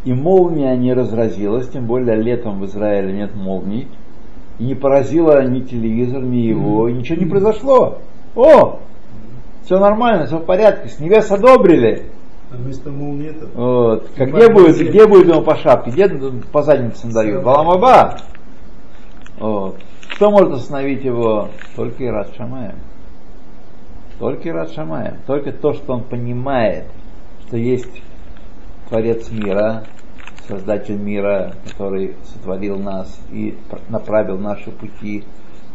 и 0.06 0.12
молния 0.14 0.76
не 0.76 0.94
разразилась, 0.94 1.68
тем 1.68 1.86
более 1.86 2.14
летом 2.14 2.60
в 2.60 2.66
Израиле 2.66 3.12
нет 3.12 3.34
молний, 3.34 3.88
и 4.60 4.64
не 4.64 4.76
поразила 4.76 5.44
ни 5.44 5.62
телевизор, 5.62 6.22
ни 6.22 6.36
его, 6.36 6.88
и 6.88 6.92
ничего 6.92 7.18
не 7.18 7.26
произошло. 7.26 7.98
О, 8.36 8.78
все 9.64 9.80
нормально, 9.80 10.26
все 10.26 10.38
в 10.38 10.44
порядке, 10.44 10.88
с 10.88 11.00
небес 11.00 11.28
одобрили. 11.32 12.04
А 12.52 12.56
вместо 12.56 12.92
молнии 12.92 13.30
это 13.30 13.48
Вот. 13.52 14.08
Как 14.16 14.32
где 14.32 14.48
будет, 14.48 14.78
где 14.78 15.08
будет 15.08 15.26
ему 15.26 15.42
по 15.42 15.56
шапке, 15.56 15.90
где 15.90 16.08
по 16.52 16.62
заднице 16.62 17.12
дают? 17.12 17.42
Баламаба. 17.42 18.18
Вот. 19.40 19.76
Кто 20.14 20.30
может 20.30 20.52
остановить 20.52 21.04
его? 21.04 21.48
Только 21.74 22.06
Ират 22.06 22.32
Шамаем. 22.36 22.76
Только 24.20 24.50
Ират 24.50 24.70
Шамаем. 24.70 25.16
Только 25.26 25.50
то, 25.50 25.72
что 25.72 25.94
он 25.94 26.04
понимает, 26.04 26.84
что 27.48 27.56
есть 27.56 28.02
Творец 28.88 29.30
мира, 29.30 29.84
Создатель 30.48 30.96
мира, 30.96 31.54
который 31.66 32.14
сотворил 32.32 32.78
нас 32.78 33.20
и 33.32 33.56
направил 33.88 34.38
наши 34.38 34.70
пути, 34.70 35.24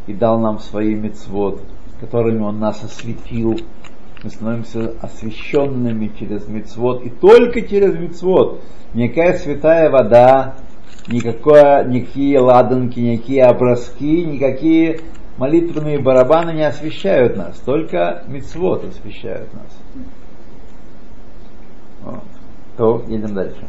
и 0.07 0.13
дал 0.13 0.39
нам 0.39 0.59
свои 0.59 0.95
мецвод, 0.95 1.61
которыми 1.99 2.41
Он 2.41 2.59
нас 2.59 2.81
осветил. 2.81 3.59
Мы 4.23 4.29
становимся 4.29 4.93
освященными 5.01 6.09
через 6.17 6.47
мецвод, 6.47 7.03
и 7.03 7.09
только 7.09 7.63
через 7.63 7.95
мецвод. 7.95 8.61
Никакая 8.93 9.37
святая 9.37 9.89
вода, 9.89 10.55
никакое, 11.07 11.83
никакие 11.83 12.39
ладанки, 12.39 12.99
никакие 12.99 13.43
образки, 13.43 14.25
никакие 14.25 15.01
молитвенные 15.37 15.99
барабаны 15.99 16.51
не 16.51 16.63
освещают 16.63 17.35
нас, 17.35 17.57
только 17.59 18.23
мецвод 18.27 18.85
освещают 18.85 19.53
нас. 19.53 20.05
Вот. 22.03 22.23
То, 22.81 23.03
едем 23.07 23.35
дальше. 23.35 23.63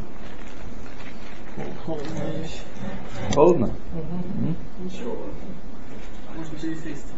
Холодно? 3.35 3.66
Мгм. 3.66 4.49
М? 4.49 4.57
Ничего. 4.83 5.16
Пересесть. 6.62 7.12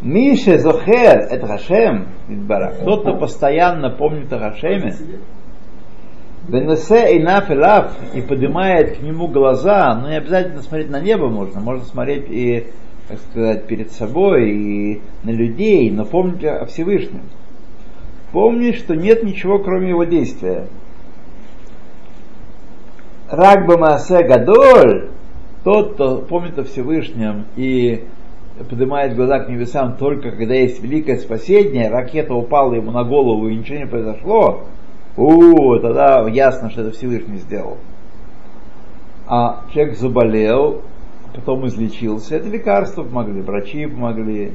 Мише 0.00 0.58
Зохер, 0.58 1.20
это 1.30 1.46
Хашем, 1.46 2.08
Идбара. 2.28 2.74
Тот, 2.84 3.02
кто 3.02 3.16
постоянно 3.16 3.90
помнит 3.90 4.32
о 4.32 4.40
Хашеме, 4.40 4.92
Венесе 6.48 7.16
и 7.16 7.22
нафилав 7.22 7.92
и 8.12 8.22
поднимает 8.22 8.98
к 8.98 9.02
нему 9.02 9.28
глаза, 9.28 9.94
но 9.94 10.08
не 10.08 10.16
обязательно 10.16 10.62
смотреть 10.62 10.90
на 10.90 11.00
небо 11.00 11.28
можно, 11.28 11.60
можно 11.60 11.84
смотреть 11.84 12.28
и, 12.28 12.66
так 13.06 13.20
сказать, 13.20 13.68
перед 13.68 13.92
собой, 13.92 14.50
и 14.50 15.02
на 15.22 15.30
людей, 15.30 15.92
но 15.92 16.04
помните 16.04 16.50
о 16.50 16.66
Всевышнем. 16.66 17.22
Помни, 18.32 18.72
что 18.72 18.96
нет 18.96 19.22
ничего, 19.22 19.58
кроме 19.58 19.90
его 19.90 20.04
действия. 20.04 20.66
Рагба 23.30 23.78
Маасе 23.78 24.22
Гадоль, 24.24 25.10
тот, 25.64 25.94
кто 25.94 26.18
помнит 26.18 26.58
о 26.58 26.64
Всевышнем 26.64 27.44
и 27.56 28.04
поднимает 28.68 29.16
глаза 29.16 29.40
к 29.40 29.48
небесам 29.48 29.96
только 29.96 30.30
когда 30.30 30.54
есть 30.54 30.82
великое 30.82 31.16
спасение, 31.16 31.90
ракета 31.90 32.34
упала 32.34 32.74
ему 32.74 32.90
на 32.90 33.04
голову 33.04 33.48
и 33.48 33.56
ничего 33.56 33.78
не 33.78 33.86
произошло, 33.86 34.64
у, 35.16 35.76
тогда 35.78 36.26
ясно, 36.28 36.70
что 36.70 36.82
это 36.82 36.92
Всевышний 36.92 37.38
сделал. 37.38 37.78
а 39.26 39.62
человек 39.72 39.96
заболел, 39.96 40.82
потом 41.34 41.66
излечился, 41.66 42.36
это 42.36 42.48
лекарства 42.48 43.02
помогли, 43.02 43.40
врачи 43.40 43.86
помогли, 43.86 44.52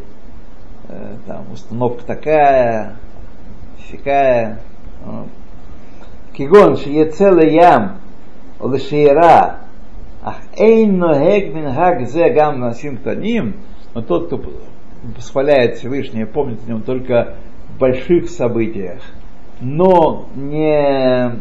э, 0.89 1.15
там, 1.25 1.45
установка 1.51 2.03
такая, 2.05 2.97
всякая 3.87 4.59
э, 5.05 5.23
кигон 6.33 6.77
шиецела 6.77 7.45
ям 7.45 7.97
лшиера 8.59 9.59
ах 10.23 10.37
эйн 10.57 10.97
ногег 10.97 11.53
мин 11.53 11.73
хагзе 11.73 12.29
гам 12.29 12.59
на 12.59 12.73
таним 12.73 13.55
но 13.93 14.03
тот, 14.03 14.27
кто 14.27 14.39
восхваляет 15.15 15.77
Всевышнего, 15.77 16.27
помнит 16.27 16.59
о 16.65 16.69
нем 16.69 16.81
только 16.83 17.35
в 17.69 17.79
больших 17.79 18.29
событиях, 18.29 19.01
но 19.59 20.27
не 20.35 21.31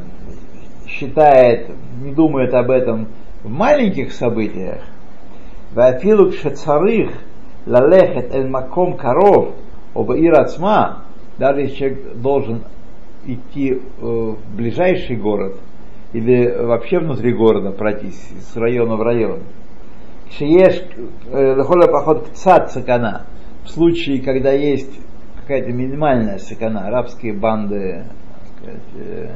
считает, 0.88 1.68
не 2.02 2.12
думает 2.12 2.54
об 2.54 2.70
этом 2.70 3.08
в 3.42 3.50
маленьких 3.50 4.12
событиях, 4.12 4.80
Вафилук 5.74 6.34
шацарых 6.34 7.10
лалехет 7.66 8.34
эль 8.34 8.48
маком 8.48 8.96
коров 8.96 9.50
оба 9.92 10.18
ирацма, 10.18 11.02
даже 11.38 11.62
если 11.62 11.74
человек 11.76 12.16
должен 12.16 12.62
идти 13.26 13.72
э, 13.72 13.78
в 14.00 14.56
ближайший 14.56 15.16
город 15.16 15.56
или 16.12 16.46
вообще 16.64 16.98
внутри 16.98 17.32
города 17.32 17.72
пройтись 17.72 18.30
с 18.40 18.56
района 18.56 18.96
в 18.96 19.02
район. 19.02 19.40
Шиеш 20.30 20.82
э, 21.30 21.54
лехоля 21.56 21.88
поход 21.88 22.28
кцат 22.28 22.72
сакана. 22.72 23.26
В 23.64 23.70
случае, 23.70 24.22
когда 24.22 24.52
есть 24.52 25.00
какая-то 25.40 25.72
минимальная 25.72 26.38
сакана, 26.38 26.86
арабские 26.86 27.32
банды, 27.34 28.04
сказать, 28.56 28.80
э, 28.94 29.30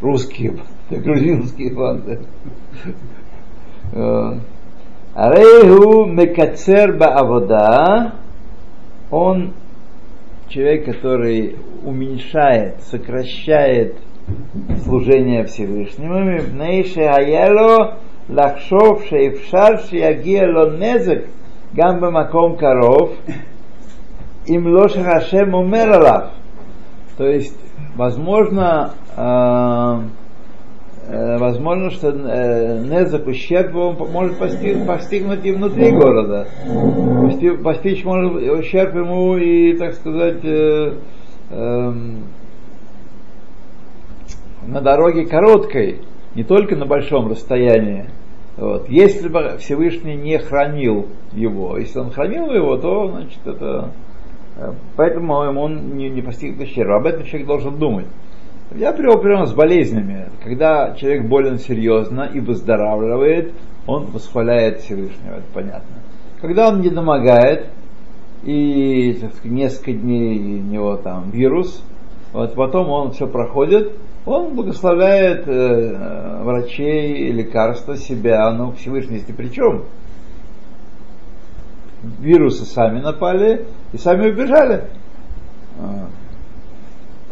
русские 0.00 0.50
банды, 0.50 0.66
грузинские 1.04 1.74
банды. 1.74 2.20
Арейху 5.14 6.06
мекацер 6.06 6.96
авода, 7.02 8.14
он 9.10 9.52
человек, 10.52 10.84
который 10.84 11.56
уменьшает, 11.84 12.82
сокращает 12.82 13.96
служение 14.84 15.44
Всевышнему, 15.44 16.20
мипнейше 16.20 17.00
аяло 17.00 17.98
лахшов 18.28 19.04
шейфшар 19.08 19.80
шиягияло 19.80 20.76
незек 20.76 21.26
гамба 21.72 22.10
маком 22.10 22.56
коров. 22.56 23.12
Им 24.46 24.66
лош 24.66 24.92
хашем 24.92 25.54
умер 25.54 26.30
То 27.16 27.26
есть, 27.26 27.56
возможно, 27.94 28.92
Э, 29.14 30.00
возможно, 31.08 31.90
что 31.90 32.10
э, 32.10 32.78
Незак 32.84 33.26
ущерб 33.26 33.74
может 33.74 34.38
постиг, 34.38 34.86
постигнуть 34.86 35.44
и 35.44 35.52
внутри 35.52 35.90
города. 35.90 36.46
Постиг, 37.22 37.62
постичь 37.62 38.04
может 38.04 38.34
ущерб 38.34 38.94
ему 38.94 39.36
и, 39.36 39.76
так 39.76 39.94
сказать, 39.94 40.44
э, 40.44 40.94
э, 41.50 41.92
на 44.66 44.80
дороге 44.80 45.26
короткой, 45.26 46.02
не 46.34 46.44
только 46.44 46.76
на 46.76 46.86
большом 46.86 47.28
расстоянии. 47.28 48.06
Вот. 48.56 48.88
Если 48.88 49.28
бы 49.28 49.56
Всевышний 49.58 50.14
не 50.14 50.38
хранил 50.38 51.08
его, 51.32 51.78
если 51.78 51.98
он 51.98 52.10
хранил 52.10 52.52
его, 52.52 52.76
то, 52.76 53.08
значит, 53.08 53.40
это... 53.46 53.90
Э, 54.56 54.72
поэтому 54.96 55.34
он 55.34 55.96
не, 55.96 56.10
не 56.10 56.22
постигнет 56.22 56.60
ущерба. 56.60 56.96
Об 56.96 57.06
этом 57.06 57.24
человек 57.24 57.46
должен 57.46 57.78
думать. 57.78 58.06
Я 58.76 58.92
привел 58.92 59.18
пример 59.18 59.46
с 59.46 59.52
болезнями. 59.52 60.28
Когда 60.42 60.94
человек 60.94 61.26
болен 61.26 61.58
серьезно 61.58 62.22
и 62.32 62.40
выздоравливает, 62.40 63.52
он 63.86 64.06
восхваляет 64.06 64.80
Всевышнего, 64.80 65.34
это 65.34 65.46
понятно. 65.52 65.96
Когда 66.40 66.68
он 66.68 66.80
не 66.80 66.90
домогает, 66.90 67.68
и 68.44 69.14
сказать, 69.14 69.44
несколько 69.44 69.92
дней 69.92 70.60
у 70.60 70.62
него 70.62 70.96
там 70.96 71.30
вирус, 71.30 71.82
вот 72.32 72.54
потом 72.54 72.88
он 72.88 73.12
все 73.12 73.26
проходит, 73.26 73.92
он 74.24 74.54
благословляет 74.54 75.46
э, 75.46 76.42
врачей, 76.42 77.30
лекарства, 77.32 77.96
себя, 77.96 78.50
но 78.52 78.72
Всевышний 78.72 79.22
ни 79.26 79.32
при 79.32 79.48
чем. 79.48 79.84
Вирусы 82.20 82.64
сами 82.64 83.00
напали 83.00 83.66
и 83.92 83.98
сами 83.98 84.30
убежали. 84.30 84.84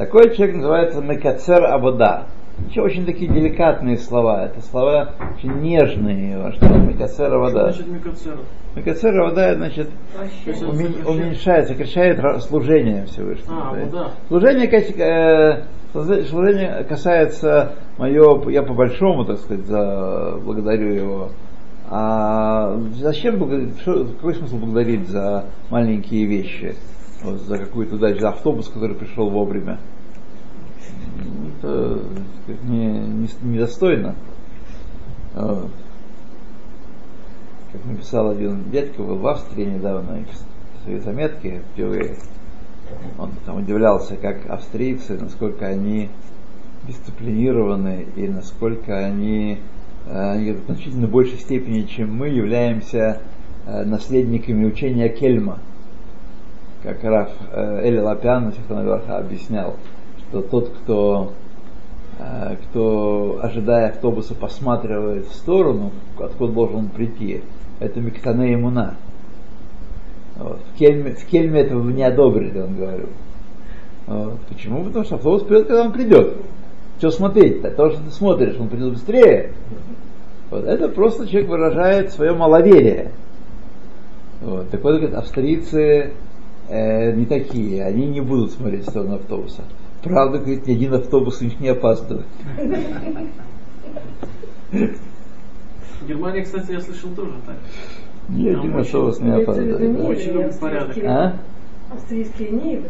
Такой 0.01 0.35
человек 0.35 0.57
называется 0.57 1.03
Мекацер 1.03 1.63
Абуда. 1.63 2.25
Еще 2.71 2.81
очень 2.81 3.05
такие 3.05 3.31
деликатные 3.31 3.99
слова. 3.99 4.47
Это 4.47 4.63
слова 4.63 5.13
очень 5.37 5.61
нежные. 5.61 6.53
Что 6.53 6.69
Мекацер 6.69 7.31
Абуда. 7.31 7.71
Что 7.71 7.83
значит 7.83 7.87
Мекацер? 7.89 8.39
Мекацер 8.75 9.21
Абуда, 9.21 9.55
значит, 9.57 9.91
умен, 10.47 10.95
уменьшает, 11.07 11.69
сокращает 11.69 12.19
служение 12.45 13.05
Всевышнего. 13.05 13.55
А, 13.55 13.77
да. 13.93 14.11
Служение, 14.29 14.71
э, 14.71 15.65
служение 15.93 16.83
касается 16.89 17.75
мое, 17.99 18.49
я 18.49 18.63
по 18.63 18.73
большому, 18.73 19.27
так 19.27 19.37
сказать, 19.37 19.67
за, 19.67 20.39
благодарю 20.43 20.95
его. 20.95 21.29
А 21.91 22.75
зачем 22.95 23.39
какой 23.39 24.35
смысл 24.35 24.57
благодарить 24.57 25.07
за 25.11 25.45
маленькие 25.69 26.25
вещи? 26.25 26.75
За 27.23 27.59
какую-то 27.59 27.99
даже 27.99 28.27
автобус, 28.27 28.69
который 28.69 28.97
пришел 28.97 29.29
вовремя. 29.29 29.79
Это 31.59 32.01
не, 32.65 32.87
не, 32.87 33.29
недостойно. 33.43 34.15
Вот. 35.35 35.71
Как 37.73 37.85
написал 37.85 38.31
один 38.31 38.71
дядька, 38.71 39.03
был 39.03 39.17
в 39.17 39.27
Австрии 39.27 39.65
недавно, 39.65 40.25
в 40.25 40.85
своей 40.85 41.01
заметке 41.01 41.63
впервые. 41.73 42.17
Он 43.19 43.31
там 43.47 43.59
удивлялся, 43.59 44.17
как 44.17 44.51
австрийцы, 44.51 45.17
насколько 45.21 45.67
они 45.67 46.09
дисциплинированы 46.89 48.07
и 48.17 48.27
насколько 48.27 48.99
они, 48.99 49.61
э, 50.07 50.33
они 50.33 50.53
в 50.53 50.65
значительно 50.65 51.07
большей 51.07 51.39
степени, 51.39 51.83
чем 51.83 52.17
мы, 52.17 52.29
являемся 52.31 53.21
э, 53.67 53.85
наследниками 53.85 54.65
учения 54.65 55.09
Кельма– 55.09 55.59
как 56.83 57.03
Раф 57.05 57.31
Эли 57.55 57.99
Лапян 57.99 58.53
объяснял, 59.09 59.77
что 60.31 60.43
тот, 60.43 60.71
кто, 60.71 61.33
э, 62.19 62.57
кто, 62.65 63.41
ожидая 63.43 63.91
автобуса, 63.91 64.35
посматривает 64.35 65.27
в 65.27 65.35
сторону, 65.35 65.91
откуда 66.19 66.53
должен 66.53 66.77
он 66.77 66.89
прийти, 66.89 67.43
это 67.81 68.01
Миктане 68.01 68.55
Имуна. 68.55 68.95
Вот. 70.37 70.61
В, 70.73 70.79
Кельме, 70.79 71.13
в 71.13 71.25
Кельме 71.27 71.61
этого 71.61 71.89
не 71.91 72.03
одобрили, 72.03 72.61
он 72.61 72.77
говорил. 72.77 73.09
Вот. 74.07 74.41
Почему? 74.49 74.85
Потому 74.85 75.05
что 75.05 75.17
автобус 75.17 75.43
придет, 75.43 75.67
когда 75.67 75.83
он 75.83 75.93
придет. 75.93 76.37
Что 76.99 77.11
смотреть-то? 77.11 77.71
То, 77.71 77.91
что 77.91 78.03
ты 78.03 78.11
смотришь, 78.11 78.57
он 78.59 78.69
придет 78.69 78.93
быстрее. 78.93 79.53
Вот. 80.51 80.65
Это 80.65 80.89
просто 80.89 81.27
человек 81.27 81.51
выражает 81.51 82.13
свое 82.13 82.33
маловерие. 82.33 83.11
Вот. 84.41 84.71
Так 84.71 84.83
вот, 84.83 84.97
говорит, 84.97 85.15
австрийцы 85.15 86.13
э, 86.71 87.13
не 87.13 87.27
такие, 87.27 87.85
они 87.85 88.07
не 88.07 88.21
будут 88.21 88.53
смотреть 88.53 88.87
в 88.87 88.91
сторону 88.91 89.17
автобуса. 89.17 89.65
Правда, 90.03 90.39
говорит, 90.39 90.67
ни 90.67 90.73
один 90.73 90.95
автобус 90.95 91.41
у 91.43 91.45
них 91.45 91.61
не 91.61 91.69
опаздывает. 91.69 92.27
В 94.71 96.09
Германии, 96.09 96.43
кстати, 96.43 96.73
я 96.73 96.81
слышал 96.81 97.11
тоже 97.11 97.33
так. 97.47 97.57
Ни 98.29 98.49
один 98.49 98.77
автобус 98.77 99.21
не 99.21 99.31
опаздывает. 99.31 100.01
Очень 100.01 100.33
любят 100.33 100.59
порядок. 100.59 100.97
А? 101.05 101.37
Австрийские 101.91 102.51
не 102.51 102.75
евреи 102.75 102.87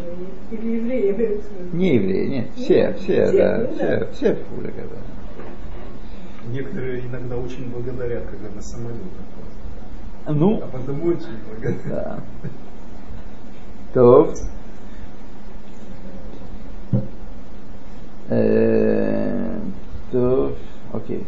или 0.50 1.08
евреи? 1.08 1.40
Не 1.72 1.94
евреи, 1.94 2.28
нет, 2.28 2.50
все, 2.54 2.92
все, 3.00 3.32
да, 3.32 3.66
все, 3.72 4.08
все 4.12 4.34
в 4.34 4.44
пуле, 4.44 4.70
когда. 4.72 4.96
Некоторые 6.52 7.06
иногда 7.06 7.36
очень 7.36 7.70
благодарят, 7.70 8.24
когда 8.24 8.54
на 8.54 8.60
самолет 8.60 8.98
Ну, 10.28 10.60
А 10.62 10.66
потом 10.66 11.02
очень 11.04 11.38
благодарят. 11.48 12.20
да. 13.93 14.01
טוב. 14.01 14.33
אה, 18.31 18.37
טוב, 20.11 20.51
окей. 20.93 21.23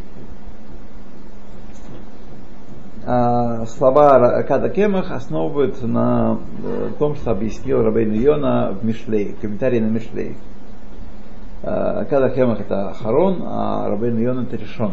А 3.05 3.65
слова 3.67 4.43
Када 4.43 4.67
Кемах 4.67 5.11
основываются 5.11 5.87
на 5.87 6.39
э, 6.61 6.89
том, 6.99 7.15
что 7.15 7.31
объяснил 7.31 7.81
Рабейн 7.81 8.11
Йона 8.11 8.75
в 8.81 8.83
Мишлей, 8.83 9.33
в 9.33 9.39
комментарии 9.39 9.79
на 9.79 9.87
Мишлей. 9.87 10.35
Э, 11.63 12.03
Када 12.09 12.29
Кемах 12.29 12.59
это 12.59 12.93
Харон, 13.01 13.43
а 13.45 13.87
Рабейн 13.87 14.17
Йона 14.17 14.41
это 14.41 14.57
Решон. 14.57 14.91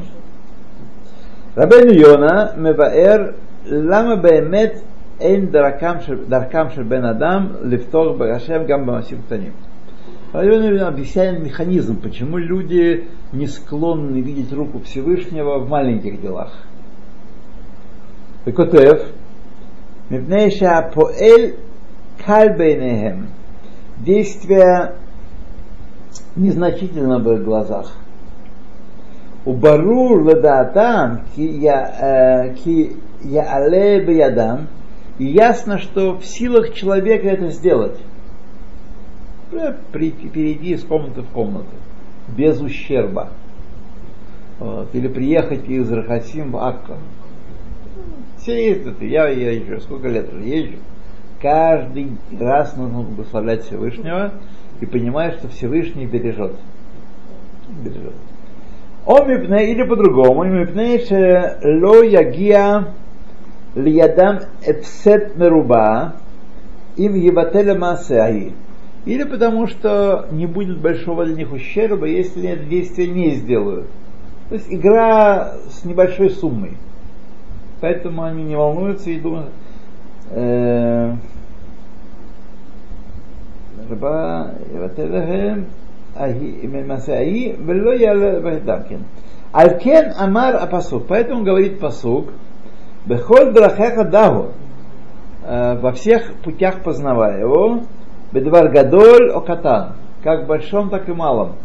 Рабейн 1.57 1.91
Йона 1.91 2.53
мебаэр 2.57 3.35
лама 3.69 4.17
баэмет 4.17 4.85
אין 5.21 5.47
דרכם 5.51 6.01
של, 6.01 6.17
דרכם 6.29 6.71
של 6.71 6.83
בן 6.83 7.05
אדם 7.05 7.47
לפתור 7.63 8.13
בהשם 8.13 8.67
גם 8.67 8.87
במעשים 8.87 9.19
קטנים. 9.27 9.53
Район 10.35 10.81
объясняет 10.81 11.39
механизм, 11.39 12.01
почему 12.01 12.39
люди 12.39 13.05
не 13.33 13.47
склонны 13.47 14.21
видеть 14.21 14.53
руку 14.53 14.81
Всевышнего 14.81 15.61
в 15.61 15.69
маленьких 15.69 16.21
делах. 16.21 16.53
וכותב, 18.47 18.97
מפני 20.11 20.51
שהפועל 20.51 21.41
קל 22.19 22.49
בעיניהם, 22.59 23.27
действие 24.01 24.93
незначительно 26.37 27.19
в 27.21 27.33
их 27.33 27.45
глазах. 27.45 27.93
Убарур 29.45 30.23
ладатам 30.23 31.21
ки 31.37 31.61
яале 33.23 34.05
биядам, 34.05 34.67
и 35.20 35.26
ясно, 35.26 35.78
что 35.78 36.18
в 36.18 36.26
силах 36.26 36.74
человека 36.74 37.28
это 37.28 37.50
сделать. 37.50 38.00
Перейти 39.92 40.72
из 40.74 40.84
комнаты 40.84 41.22
в 41.22 41.28
комнату, 41.28 41.70
без 42.36 42.60
ущерба. 42.62 43.30
Вот. 44.60 44.94
Или 44.94 45.08
приехать 45.08 45.68
из 45.68 45.92
Рахасим 45.92 46.52
в 46.52 46.58
Акко. 46.58 46.98
Все 48.38 48.70
ездят, 48.70 49.02
я 49.02 49.28
езжу, 49.28 49.82
сколько 49.82 50.08
лет 50.08 50.32
уже 50.34 50.44
езжу. 50.44 50.78
Каждый 51.42 52.12
раз 52.40 52.76
нужно 52.76 53.02
благословлять 53.02 53.64
Всевышнего 53.64 54.34
и 54.82 54.86
понимать, 54.86 55.36
что 55.36 55.48
Всевышний 55.50 56.06
бережет. 56.06 56.56
Бережет. 57.84 58.16
Омипне 59.06 59.72
или 59.72 59.84
по-другому, 59.84 60.44
мипне 60.44 61.02
ло 61.64 62.04
ягия 62.04 62.94
лиядам 63.76 64.40
эпсет 64.66 65.36
меруба 65.38 66.16
им 66.98 67.16
ебателя 67.16 67.78
масаи. 67.78 68.54
Или 69.06 69.24
потому 69.24 69.68
что 69.68 70.28
не 70.32 70.46
будет 70.46 70.80
большого 70.80 71.26
для 71.26 71.36
них 71.36 71.54
ущерба, 71.54 72.06
если 72.06 72.50
это 72.50 72.64
действие 72.66 73.08
не 73.10 73.32
сделают. 73.32 73.88
То 74.50 74.56
есть 74.56 74.68
игра 74.70 75.54
с 75.70 75.86
небольшой 75.86 76.32
суммой. 76.32 76.78
Поэтому 77.82 78.24
они 78.24 78.44
не 78.44 78.56
волнуются 78.56 79.10
и 79.10 79.20
думают, 79.20 79.52
э, 80.32 81.14
Алькен 89.52 90.14
Амар 90.18 90.56
Апасук. 90.58 91.08
Поэтому 91.08 91.44
говорит 91.44 91.80
Пасук, 91.80 92.34
Бехоль 93.06 93.54
Драхеха 93.54 94.04
Дагу, 94.04 94.52
во 95.44 95.92
всех 95.94 96.34
путях 96.44 96.84
познавая 96.84 97.40
его, 97.40 97.82
Бедвар 98.32 98.70
Гадоль 98.70 99.32
Окатан, 99.32 99.94
как 100.24 100.44
в 100.44 100.48
большом, 100.48 100.90
так 100.90 101.10
и 101.10 101.14
малом. 101.14 101.56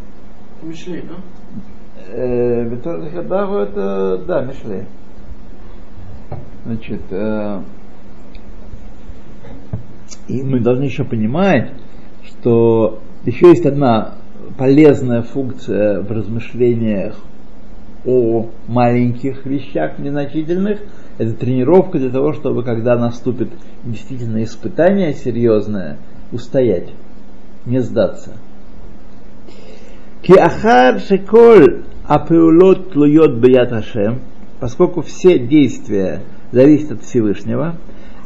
Мишли, 0.62 1.02
да? 1.02 2.64
Бедвар 2.64 3.24
Дагу 3.24 3.56
это, 3.56 4.18
да, 4.18 4.42
Мишли. 4.42 4.84
Значит, 6.64 7.02
э, 7.10 7.60
и 10.28 10.42
мы 10.42 10.60
должны 10.60 10.84
еще 10.84 11.04
понимать, 11.04 11.72
что 12.24 13.00
еще 13.26 13.48
есть 13.48 13.66
одна 13.66 14.14
полезная 14.56 15.22
функция 15.22 16.00
в 16.00 16.10
размышлениях 16.10 17.16
о 18.06 18.46
маленьких 18.66 19.44
вещах 19.44 19.98
незначительных. 19.98 20.80
Это 21.16 21.32
тренировка 21.32 21.98
для 21.98 22.10
того, 22.10 22.32
чтобы 22.32 22.64
когда 22.64 22.96
наступит 22.96 23.50
действительно 23.84 24.42
испытание 24.42 25.12
серьезное, 25.12 25.98
устоять, 26.32 26.90
не 27.66 27.80
сдаться. 27.80 28.32
Киахар 30.22 31.00
шеколь 31.00 31.84
апеулот 32.06 32.92
тлует 32.92 33.38
бият 33.38 33.72
поскольку 34.58 35.02
все 35.02 35.38
действия 35.38 36.22
зависит 36.50 36.92
от 36.92 37.02
Всевышнего. 37.02 37.76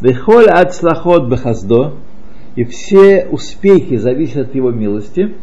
Вехоль 0.01 0.49
от 0.49 0.75
слахот 0.75 1.29
бехаздо, 1.29 1.95
и 2.55 2.65
все 2.65 3.27
успехи 3.31 3.97
зависят 3.97 4.49
от 4.49 4.55
его 4.55 4.71
милости. 4.71 5.35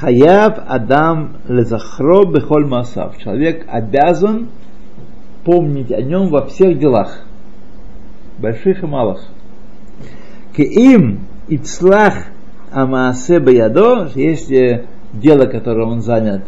Хаяв 0.00 0.58
Адам 0.66 1.36
лезахро 1.48 2.24
бехоль 2.24 2.66
масав. 2.66 3.18
Человек 3.18 3.64
обязан 3.68 4.48
помнить 5.44 5.92
о 5.92 6.02
нем 6.02 6.28
во 6.28 6.46
всех 6.46 6.78
делах, 6.78 7.24
больших 8.38 8.82
и 8.82 8.86
малых. 8.86 9.26
Кеим 10.56 11.20
ицлах 11.48 12.14
амаасе 12.72 13.40
баядо, 13.40 14.08
если 14.14 14.86
дело, 15.12 15.46
которое 15.46 15.86
он 15.86 16.02
занят, 16.02 16.42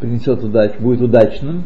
принесет 0.00 0.42
удачу, 0.42 0.80
будет 0.80 1.00
удачным, 1.00 1.64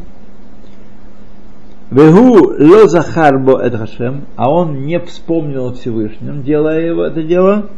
Вегу 1.91 2.53
ло 2.57 2.87
захарбо 2.87 3.61
это 3.61 3.77
Хашем, 3.79 4.23
а 4.37 4.49
он 4.49 4.85
не 4.85 4.97
вспомнил 5.01 5.67
о 5.67 5.73
Всевышнем, 5.73 6.41
делая 6.41 6.79
его 6.79 7.03
это 7.03 7.21
дело. 7.21 7.69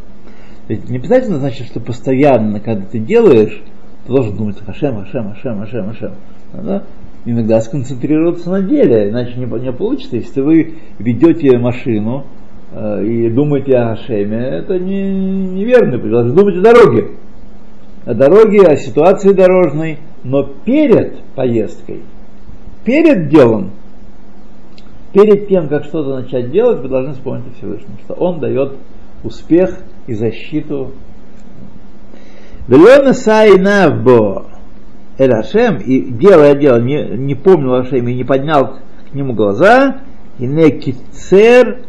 Ведь 0.68 0.88
не 0.88 0.98
обязательно 0.98 1.38
значит, 1.38 1.66
что 1.66 1.80
постоянно, 1.80 2.60
когда 2.60 2.86
ты 2.86 3.00
делаешь, 3.00 3.60
ты 4.06 4.14
должен 4.14 4.38
думать 4.38 4.64
Хашем, 4.64 5.04
Хашем, 5.04 5.34
Хашем, 5.34 5.60
Хашем, 5.62 5.88
Хашем. 5.88 6.12
Надо 6.54 6.84
иногда 7.26 7.62
сконцентрироваться 7.62 8.50
на 8.50 8.62
деле, 8.62 9.10
иначе 9.10 9.36
не, 9.38 9.46
не 9.46 9.72
получится. 9.72 10.16
Если 10.16 10.42
вы 10.42 10.76
ведете 11.00 11.58
машину 11.58 12.26
э, 12.72 13.06
и 13.06 13.30
думаете 13.30 13.78
о 13.78 13.96
Хашеме, 13.96 14.38
это 14.38 14.78
не, 14.80 15.12
неверно. 15.12 15.98
Должны 15.98 16.34
думать 16.34 16.58
о 16.58 16.62
дороге. 16.62 17.12
О 18.06 18.14
дороге, 18.14 18.68
о 18.68 18.76
ситуации 18.76 19.32
дорожной, 19.32 20.00
но 20.24 20.44
перед 20.44 21.22
поездкой, 21.36 22.02
перед 22.84 23.30
делом, 23.30 23.72
перед 25.14 25.48
тем, 25.48 25.70
как 25.70 25.86
что-то 25.86 26.20
начать 26.20 26.52
делать, 26.52 26.82
вы 26.82 26.90
должны 26.90 27.14
вспомнить 27.14 27.46
о 27.48 27.58
Всевышнем, 27.58 27.98
что 28.04 28.16
Он 28.16 28.42
дает 28.42 28.74
успех 29.24 29.78
и 30.08 30.14
защиту. 30.14 30.92
Сайнавбо 32.68 34.53
Элашем, 35.18 35.78
и 35.78 36.12
делая 36.12 36.56
дело, 36.56 36.80
не, 36.80 37.04
не 37.18 37.36
помнил 37.36 37.76
Ашем 37.76 38.08
и 38.08 38.16
не 38.16 38.24
поднял 38.24 38.78
к 39.12 39.14
нему 39.14 39.34
глаза, 39.34 39.98
и 40.40 40.48
не 40.48 40.72
кицер 40.72 41.82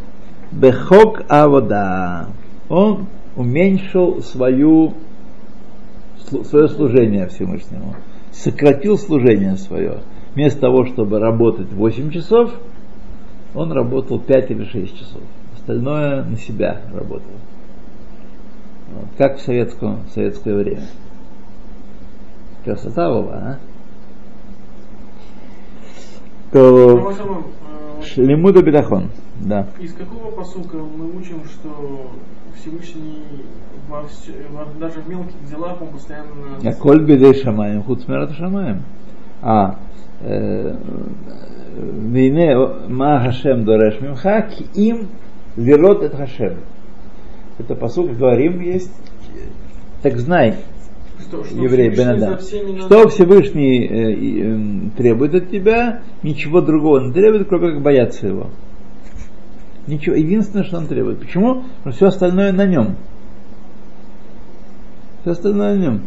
бехок 0.53 1.23
авода. 1.29 2.29
Он 2.69 3.07
уменьшил 3.37 4.23
свою, 4.23 4.95
свое 6.45 6.69
служение 6.69 7.29
Всевышнему, 7.29 7.97
сократил 8.33 8.99
служение 8.99 9.57
свое. 9.57 9.99
Вместо 10.35 10.61
того, 10.61 10.85
чтобы 10.87 11.19
работать 11.19 11.73
8 11.73 12.11
часов, 12.11 12.53
он 13.55 13.73
работал 13.73 14.19
5 14.19 14.51
или 14.51 14.65
6 14.65 14.99
часов. 14.99 15.23
Остальное 15.55 16.25
на 16.25 16.37
себя 16.37 16.81
работал. 16.93 17.33
Вот, 18.93 19.07
как 19.17 19.39
в, 19.39 19.43
советском, 19.43 20.01
в 20.09 20.13
советское 20.13 20.55
время. 20.55 20.83
Красота 22.65 23.09
была, 23.11 23.35
а? 23.35 23.59
То 26.53 27.13
Шлемуда 28.03 28.63
Бедахон, 28.63 29.11
да. 29.41 29.67
Из 29.81 29.93
какого 29.93 30.31
посылка 30.31 30.77
мы 30.77 31.17
учим, 31.17 31.43
что 31.45 32.11
Всевышний 32.55 33.23
во, 33.89 34.03
во, 34.03 34.81
даже 34.81 35.01
в 35.01 35.09
мелких 35.09 35.45
делах 35.49 35.81
он 35.83 35.89
постоянно... 35.89 36.59
А 36.65 36.73
коль 36.75 37.05
бедей 37.05 37.35
шамаем, 37.35 37.83
хуцмерат 37.83 38.33
шамаем. 38.33 38.83
А, 39.43 39.79
э, 40.21 40.77
Вине 41.77 42.57
ма 42.89 43.21
Хашем 43.21 43.65
дореш 43.65 44.01
мимха, 44.01 44.43
ки 44.43 44.65
им 44.75 45.09
верот 45.57 46.03
это 46.03 46.17
Хашем. 46.17 46.61
Это 47.59 47.75
посуд 47.75 48.17
говорим 48.17 48.61
есть. 48.61 48.93
Так 50.03 50.17
знай, 50.19 50.57
что, 51.29 51.45
что 51.45 51.57
еврей 51.57 51.91
Бенадам, 51.91 52.39
что 52.41 53.09
Всевышний 53.09 53.87
э, 53.87 54.13
э, 54.13 54.91
требует 54.97 55.35
от 55.35 55.51
тебя, 55.51 56.03
ничего 56.23 56.61
другого 56.61 57.01
не 57.01 57.13
требует, 57.13 57.49
кроме 57.49 57.73
как 57.73 57.83
бояться 57.83 58.27
его. 58.27 58.51
Ничего, 59.87 60.17
единственное, 60.17 60.65
что 60.65 60.79
он 60.79 60.87
требует. 60.87 61.21
Почему? 61.21 61.63
Потому 61.79 61.81
что 61.85 61.93
все 61.93 62.07
остальное 62.07 62.53
на 62.53 62.67
нем. 62.67 62.97
Все 65.23 65.33
остальное 65.33 65.75
на 65.77 65.81
нем 65.81 66.01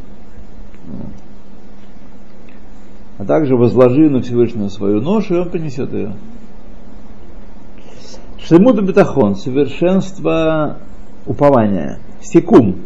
а 3.18 3.26
также 3.26 3.56
возложи 3.56 4.10
на 4.10 4.22
Всевышнего 4.22 4.70
свою 4.70 5.02
ношу, 5.02 5.36
и 5.36 5.40
он 5.40 5.50
принесет 5.50 5.92
ее. 5.92 6.14
Шлемут 8.38 8.82
бетахон, 8.82 9.36
совершенство 9.36 10.78
упования. 11.26 12.00
Секум. 12.22 12.78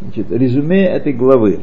Значит, 0.00 0.30
резюме 0.30 0.84
этой 0.84 1.12
главы. 1.12 1.60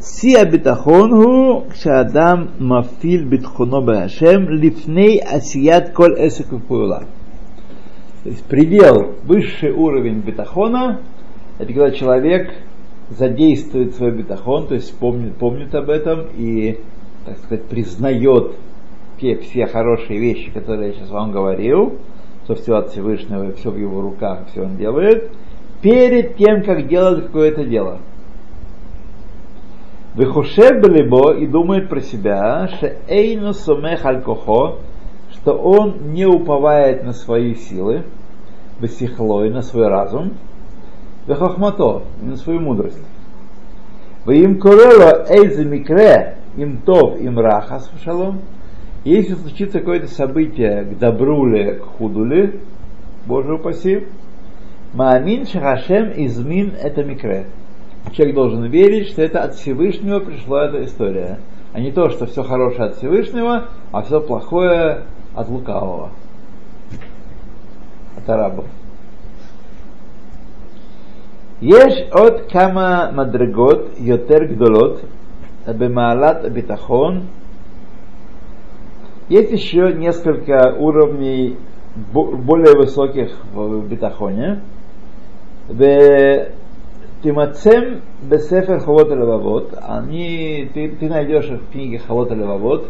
Си 0.00 0.36
бетахону, 0.44 1.66
кшадам 1.70 2.50
мафил 2.58 3.28
бетхоно 3.28 3.80
башем, 3.80 4.48
лифней 4.48 5.18
асият 5.18 5.92
коль 5.92 6.14
эсек 6.18 6.48
То 6.48 7.04
есть 8.24 8.44
предел, 8.44 9.14
высший 9.24 9.72
уровень 9.72 10.20
бетахона, 10.20 11.00
это 11.58 11.72
когда 11.72 11.90
человек 11.90 12.52
задействует 13.10 13.94
свой 13.94 14.12
бетахон, 14.12 14.68
то 14.68 14.74
есть 14.74 14.96
помнит, 14.98 15.36
помнит 15.36 15.74
об 15.74 15.90
этом 15.90 16.26
и, 16.36 16.78
так 17.24 17.38
сказать, 17.38 17.64
признает 17.64 18.52
все, 19.16 19.36
все 19.38 19.66
хорошие 19.66 20.20
вещи, 20.20 20.50
которые 20.50 20.88
я 20.88 20.94
сейчас 20.94 21.10
вам 21.10 21.32
говорил, 21.32 21.98
что 22.44 22.54
все 22.54 22.76
от 22.76 22.90
Всевышнего, 22.90 23.52
все 23.52 23.70
в 23.70 23.78
его 23.78 24.00
руках, 24.00 24.46
все 24.50 24.62
он 24.62 24.76
делает, 24.76 25.30
перед 25.80 26.36
тем, 26.36 26.62
как 26.62 26.88
делать 26.88 27.26
какое-то 27.26 27.64
дело. 27.64 27.98
Выхушев 30.14 30.82
либо 30.88 31.34
и 31.34 31.46
думает 31.46 31.88
про 31.88 32.00
себя, 32.00 32.68
что 32.68 32.92
эйну 33.06 33.52
сумех 33.52 34.04
аль-кохо, 34.04 34.78
что 35.32 35.52
он 35.52 36.12
не 36.12 36.26
уповает 36.26 37.04
на 37.04 37.12
свои 37.12 37.54
силы, 37.54 38.02
бесихлой, 38.80 39.50
на 39.50 39.62
свой 39.62 39.86
разум, 39.86 40.32
вехохмато, 41.26 42.02
на 42.20 42.36
свою 42.36 42.60
мудрость. 42.60 43.00
Им 44.26 44.58
курело 44.58 45.24
эйзе 45.28 45.64
микре, 45.64 46.36
им 46.56 46.78
тов, 46.78 47.18
им 47.20 47.38
рахас 47.38 47.90
шалом. 48.02 48.40
Если 49.04 49.34
случится 49.34 49.78
какое-то 49.78 50.08
событие 50.08 50.82
к 50.82 50.98
добру 50.98 51.46
ли, 51.46 51.74
к 51.74 51.82
худу 51.82 52.24
ли, 52.24 52.60
Боже 53.26 53.54
упаси, 53.54 54.06
Маамин 54.93 55.45
Шахашем 55.47 56.11
измин 56.15 56.73
это 56.81 57.03
микре. 57.03 57.47
Человек 58.11 58.35
должен 58.35 58.65
верить, 58.65 59.09
что 59.09 59.21
это 59.21 59.41
от 59.43 59.55
Всевышнего 59.55 60.19
пришла 60.19 60.65
эта 60.65 60.85
история. 60.85 61.39
А 61.73 61.79
не 61.79 61.91
то, 61.91 62.09
что 62.09 62.27
все 62.27 62.43
хорошее 62.43 62.89
от 62.89 62.97
Всевышнего, 62.97 63.69
а 63.91 64.01
все 64.03 64.21
плохое 64.21 65.05
от 65.33 65.49
лукавого. 65.49 66.11
От 68.17 68.29
арабов. 68.29 68.65
יש 71.61 71.93
עוד 72.11 72.33
כמה 72.49 73.09
מדרגות 73.15 73.79
יותר 73.99 74.43
гдолот 74.49 74.99
במעלת 75.67 76.45
הביטחון. 76.45 77.21
Есть 79.29 79.51
еще 79.51 79.93
несколько 79.93 80.75
уровней 80.77 81.57
более 82.11 82.75
высоких 82.75 83.31
в 83.53 83.87
битахоне. 83.87 84.59
Тимацем 87.22 88.02
Бесефер 88.22 88.80
Хавот 88.80 89.08
Левавот, 89.10 89.74
они, 89.82 90.70
ты, 90.72 90.88
ты 90.88 91.08
найдешь 91.08 91.46
их 91.46 91.62
в 91.62 91.70
книге 91.72 91.98
Хавот 91.98 92.30
Левавот, 92.30 92.88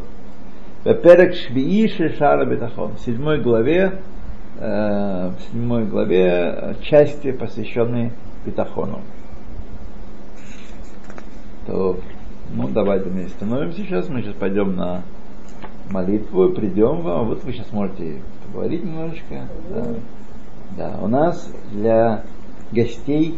Перек 0.84 1.34
Швии 1.34 1.88
Шара 1.88 2.44
Бетахон, 2.44 2.92
в 2.96 3.00
седьмой 3.00 3.40
главе, 3.40 4.00
э, 4.58 5.30
в 5.30 5.36
седьмой 5.50 5.86
главе 5.86 6.76
части, 6.82 7.32
посвященной 7.32 8.12
Бетахону. 8.44 9.00
То, 11.66 11.98
ну, 12.54 12.68
давайте 12.68 13.10
мы 13.10 13.28
становимся 13.28 13.78
сейчас, 13.78 14.08
мы 14.08 14.22
сейчас 14.22 14.34
пойдем 14.34 14.76
на 14.76 15.02
молитву, 15.90 16.50
придем 16.50 17.00
вам, 17.00 17.28
вот 17.28 17.44
вы 17.44 17.52
сейчас 17.52 17.72
можете 17.72 18.22
поговорить 18.46 18.84
немножечко. 18.84 19.48
Да, 19.70 19.86
да. 20.76 20.98
у 21.02 21.08
нас 21.08 21.50
для 21.72 22.22
гостей 22.72 23.36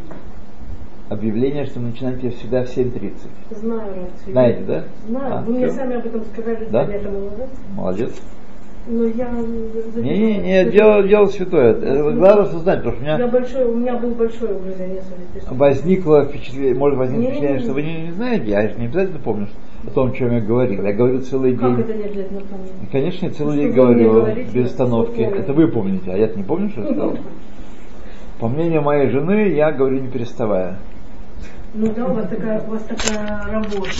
объявление, 1.09 1.65
что 1.67 1.81
мы 1.81 1.89
начинаем 1.89 2.19
всегда 2.31 2.65
в 2.65 2.69
7.30. 2.77 3.13
Знаю. 3.51 3.93
Знаете, 4.27 4.61
да? 4.67 4.85
Знаю. 5.09 5.35
А, 5.39 5.43
Вы 5.43 5.53
мне 5.55 5.67
всё? 5.67 5.77
сами 5.77 5.97
об 5.97 6.07
этом 6.07 6.23
сказали 6.33 6.69
Да? 6.71 6.85
назад. 6.87 7.49
Молодец. 7.75 8.21
Но 8.87 9.05
я 9.05 9.29
Не, 9.97 10.17
не, 10.19 10.39
не, 10.39 10.65
дело, 10.71 11.03
дело 11.07 11.27
святое. 11.27 11.73
Это 11.73 12.13
Главное 12.13 12.45
узнать, 12.47 12.79
потому 12.83 12.97
что 12.97 13.03
у 13.03 13.07
Я 13.07 13.17
меня 13.19 13.27
большой, 13.29 13.65
у 13.67 13.75
меня 13.77 13.97
было 13.99 14.15
большое 14.15 14.55
угрызение 14.55 15.03
совести. 15.03 15.55
возникло 15.55 16.25
впечатление, 16.25 16.75
может 16.75 16.99
возникнуть 16.99 17.27
не, 17.27 17.31
впечатление, 17.33 17.59
не. 17.59 17.65
что 17.65 17.73
вы 17.75 17.83
не, 17.83 18.03
не 18.07 18.13
знаете, 18.13 18.51
я 18.51 18.69
же 18.69 18.75
не 18.79 18.87
обязательно 18.87 19.19
помню 19.19 19.49
о 19.87 19.91
том, 19.91 20.11
о 20.11 20.15
чем 20.15 20.33
я 20.33 20.41
говорил. 20.41 20.83
Я 20.83 20.93
говорю 20.95 21.21
целый 21.21 21.57
Как 21.57 21.77
день. 21.77 21.81
это 21.85 21.95
не 21.95 22.05
обязательно 22.05 22.41
помнить? 22.41 22.73
Конечно, 22.91 23.27
я 23.27 23.33
целый 23.33 23.53
Что 23.53 23.63
день 23.63 23.67
мне 23.73 23.77
говорю 23.77 24.27
без 24.55 24.67
остановки. 24.67 25.21
Это 25.21 25.53
вы 25.53 25.69
помните, 25.69 26.11
а 26.13 26.17
я 26.17 26.29
не 26.35 26.43
помню, 26.43 26.71
что 26.71 26.81
я 26.81 26.87
сказал. 26.87 27.19
По 28.41 28.49
мнению 28.49 28.81
моей 28.81 29.11
жены, 29.11 29.51
я 29.51 29.71
говорю 29.71 30.01
не 30.01 30.09
переставая. 30.09 30.79
Ну 31.75 31.93
да, 31.93 32.07
у 32.07 32.15
вас 32.15 32.27
такая, 32.29 32.61
у 32.63 32.71
вас 32.71 32.83
такая 32.85 33.45
работа. 33.53 33.91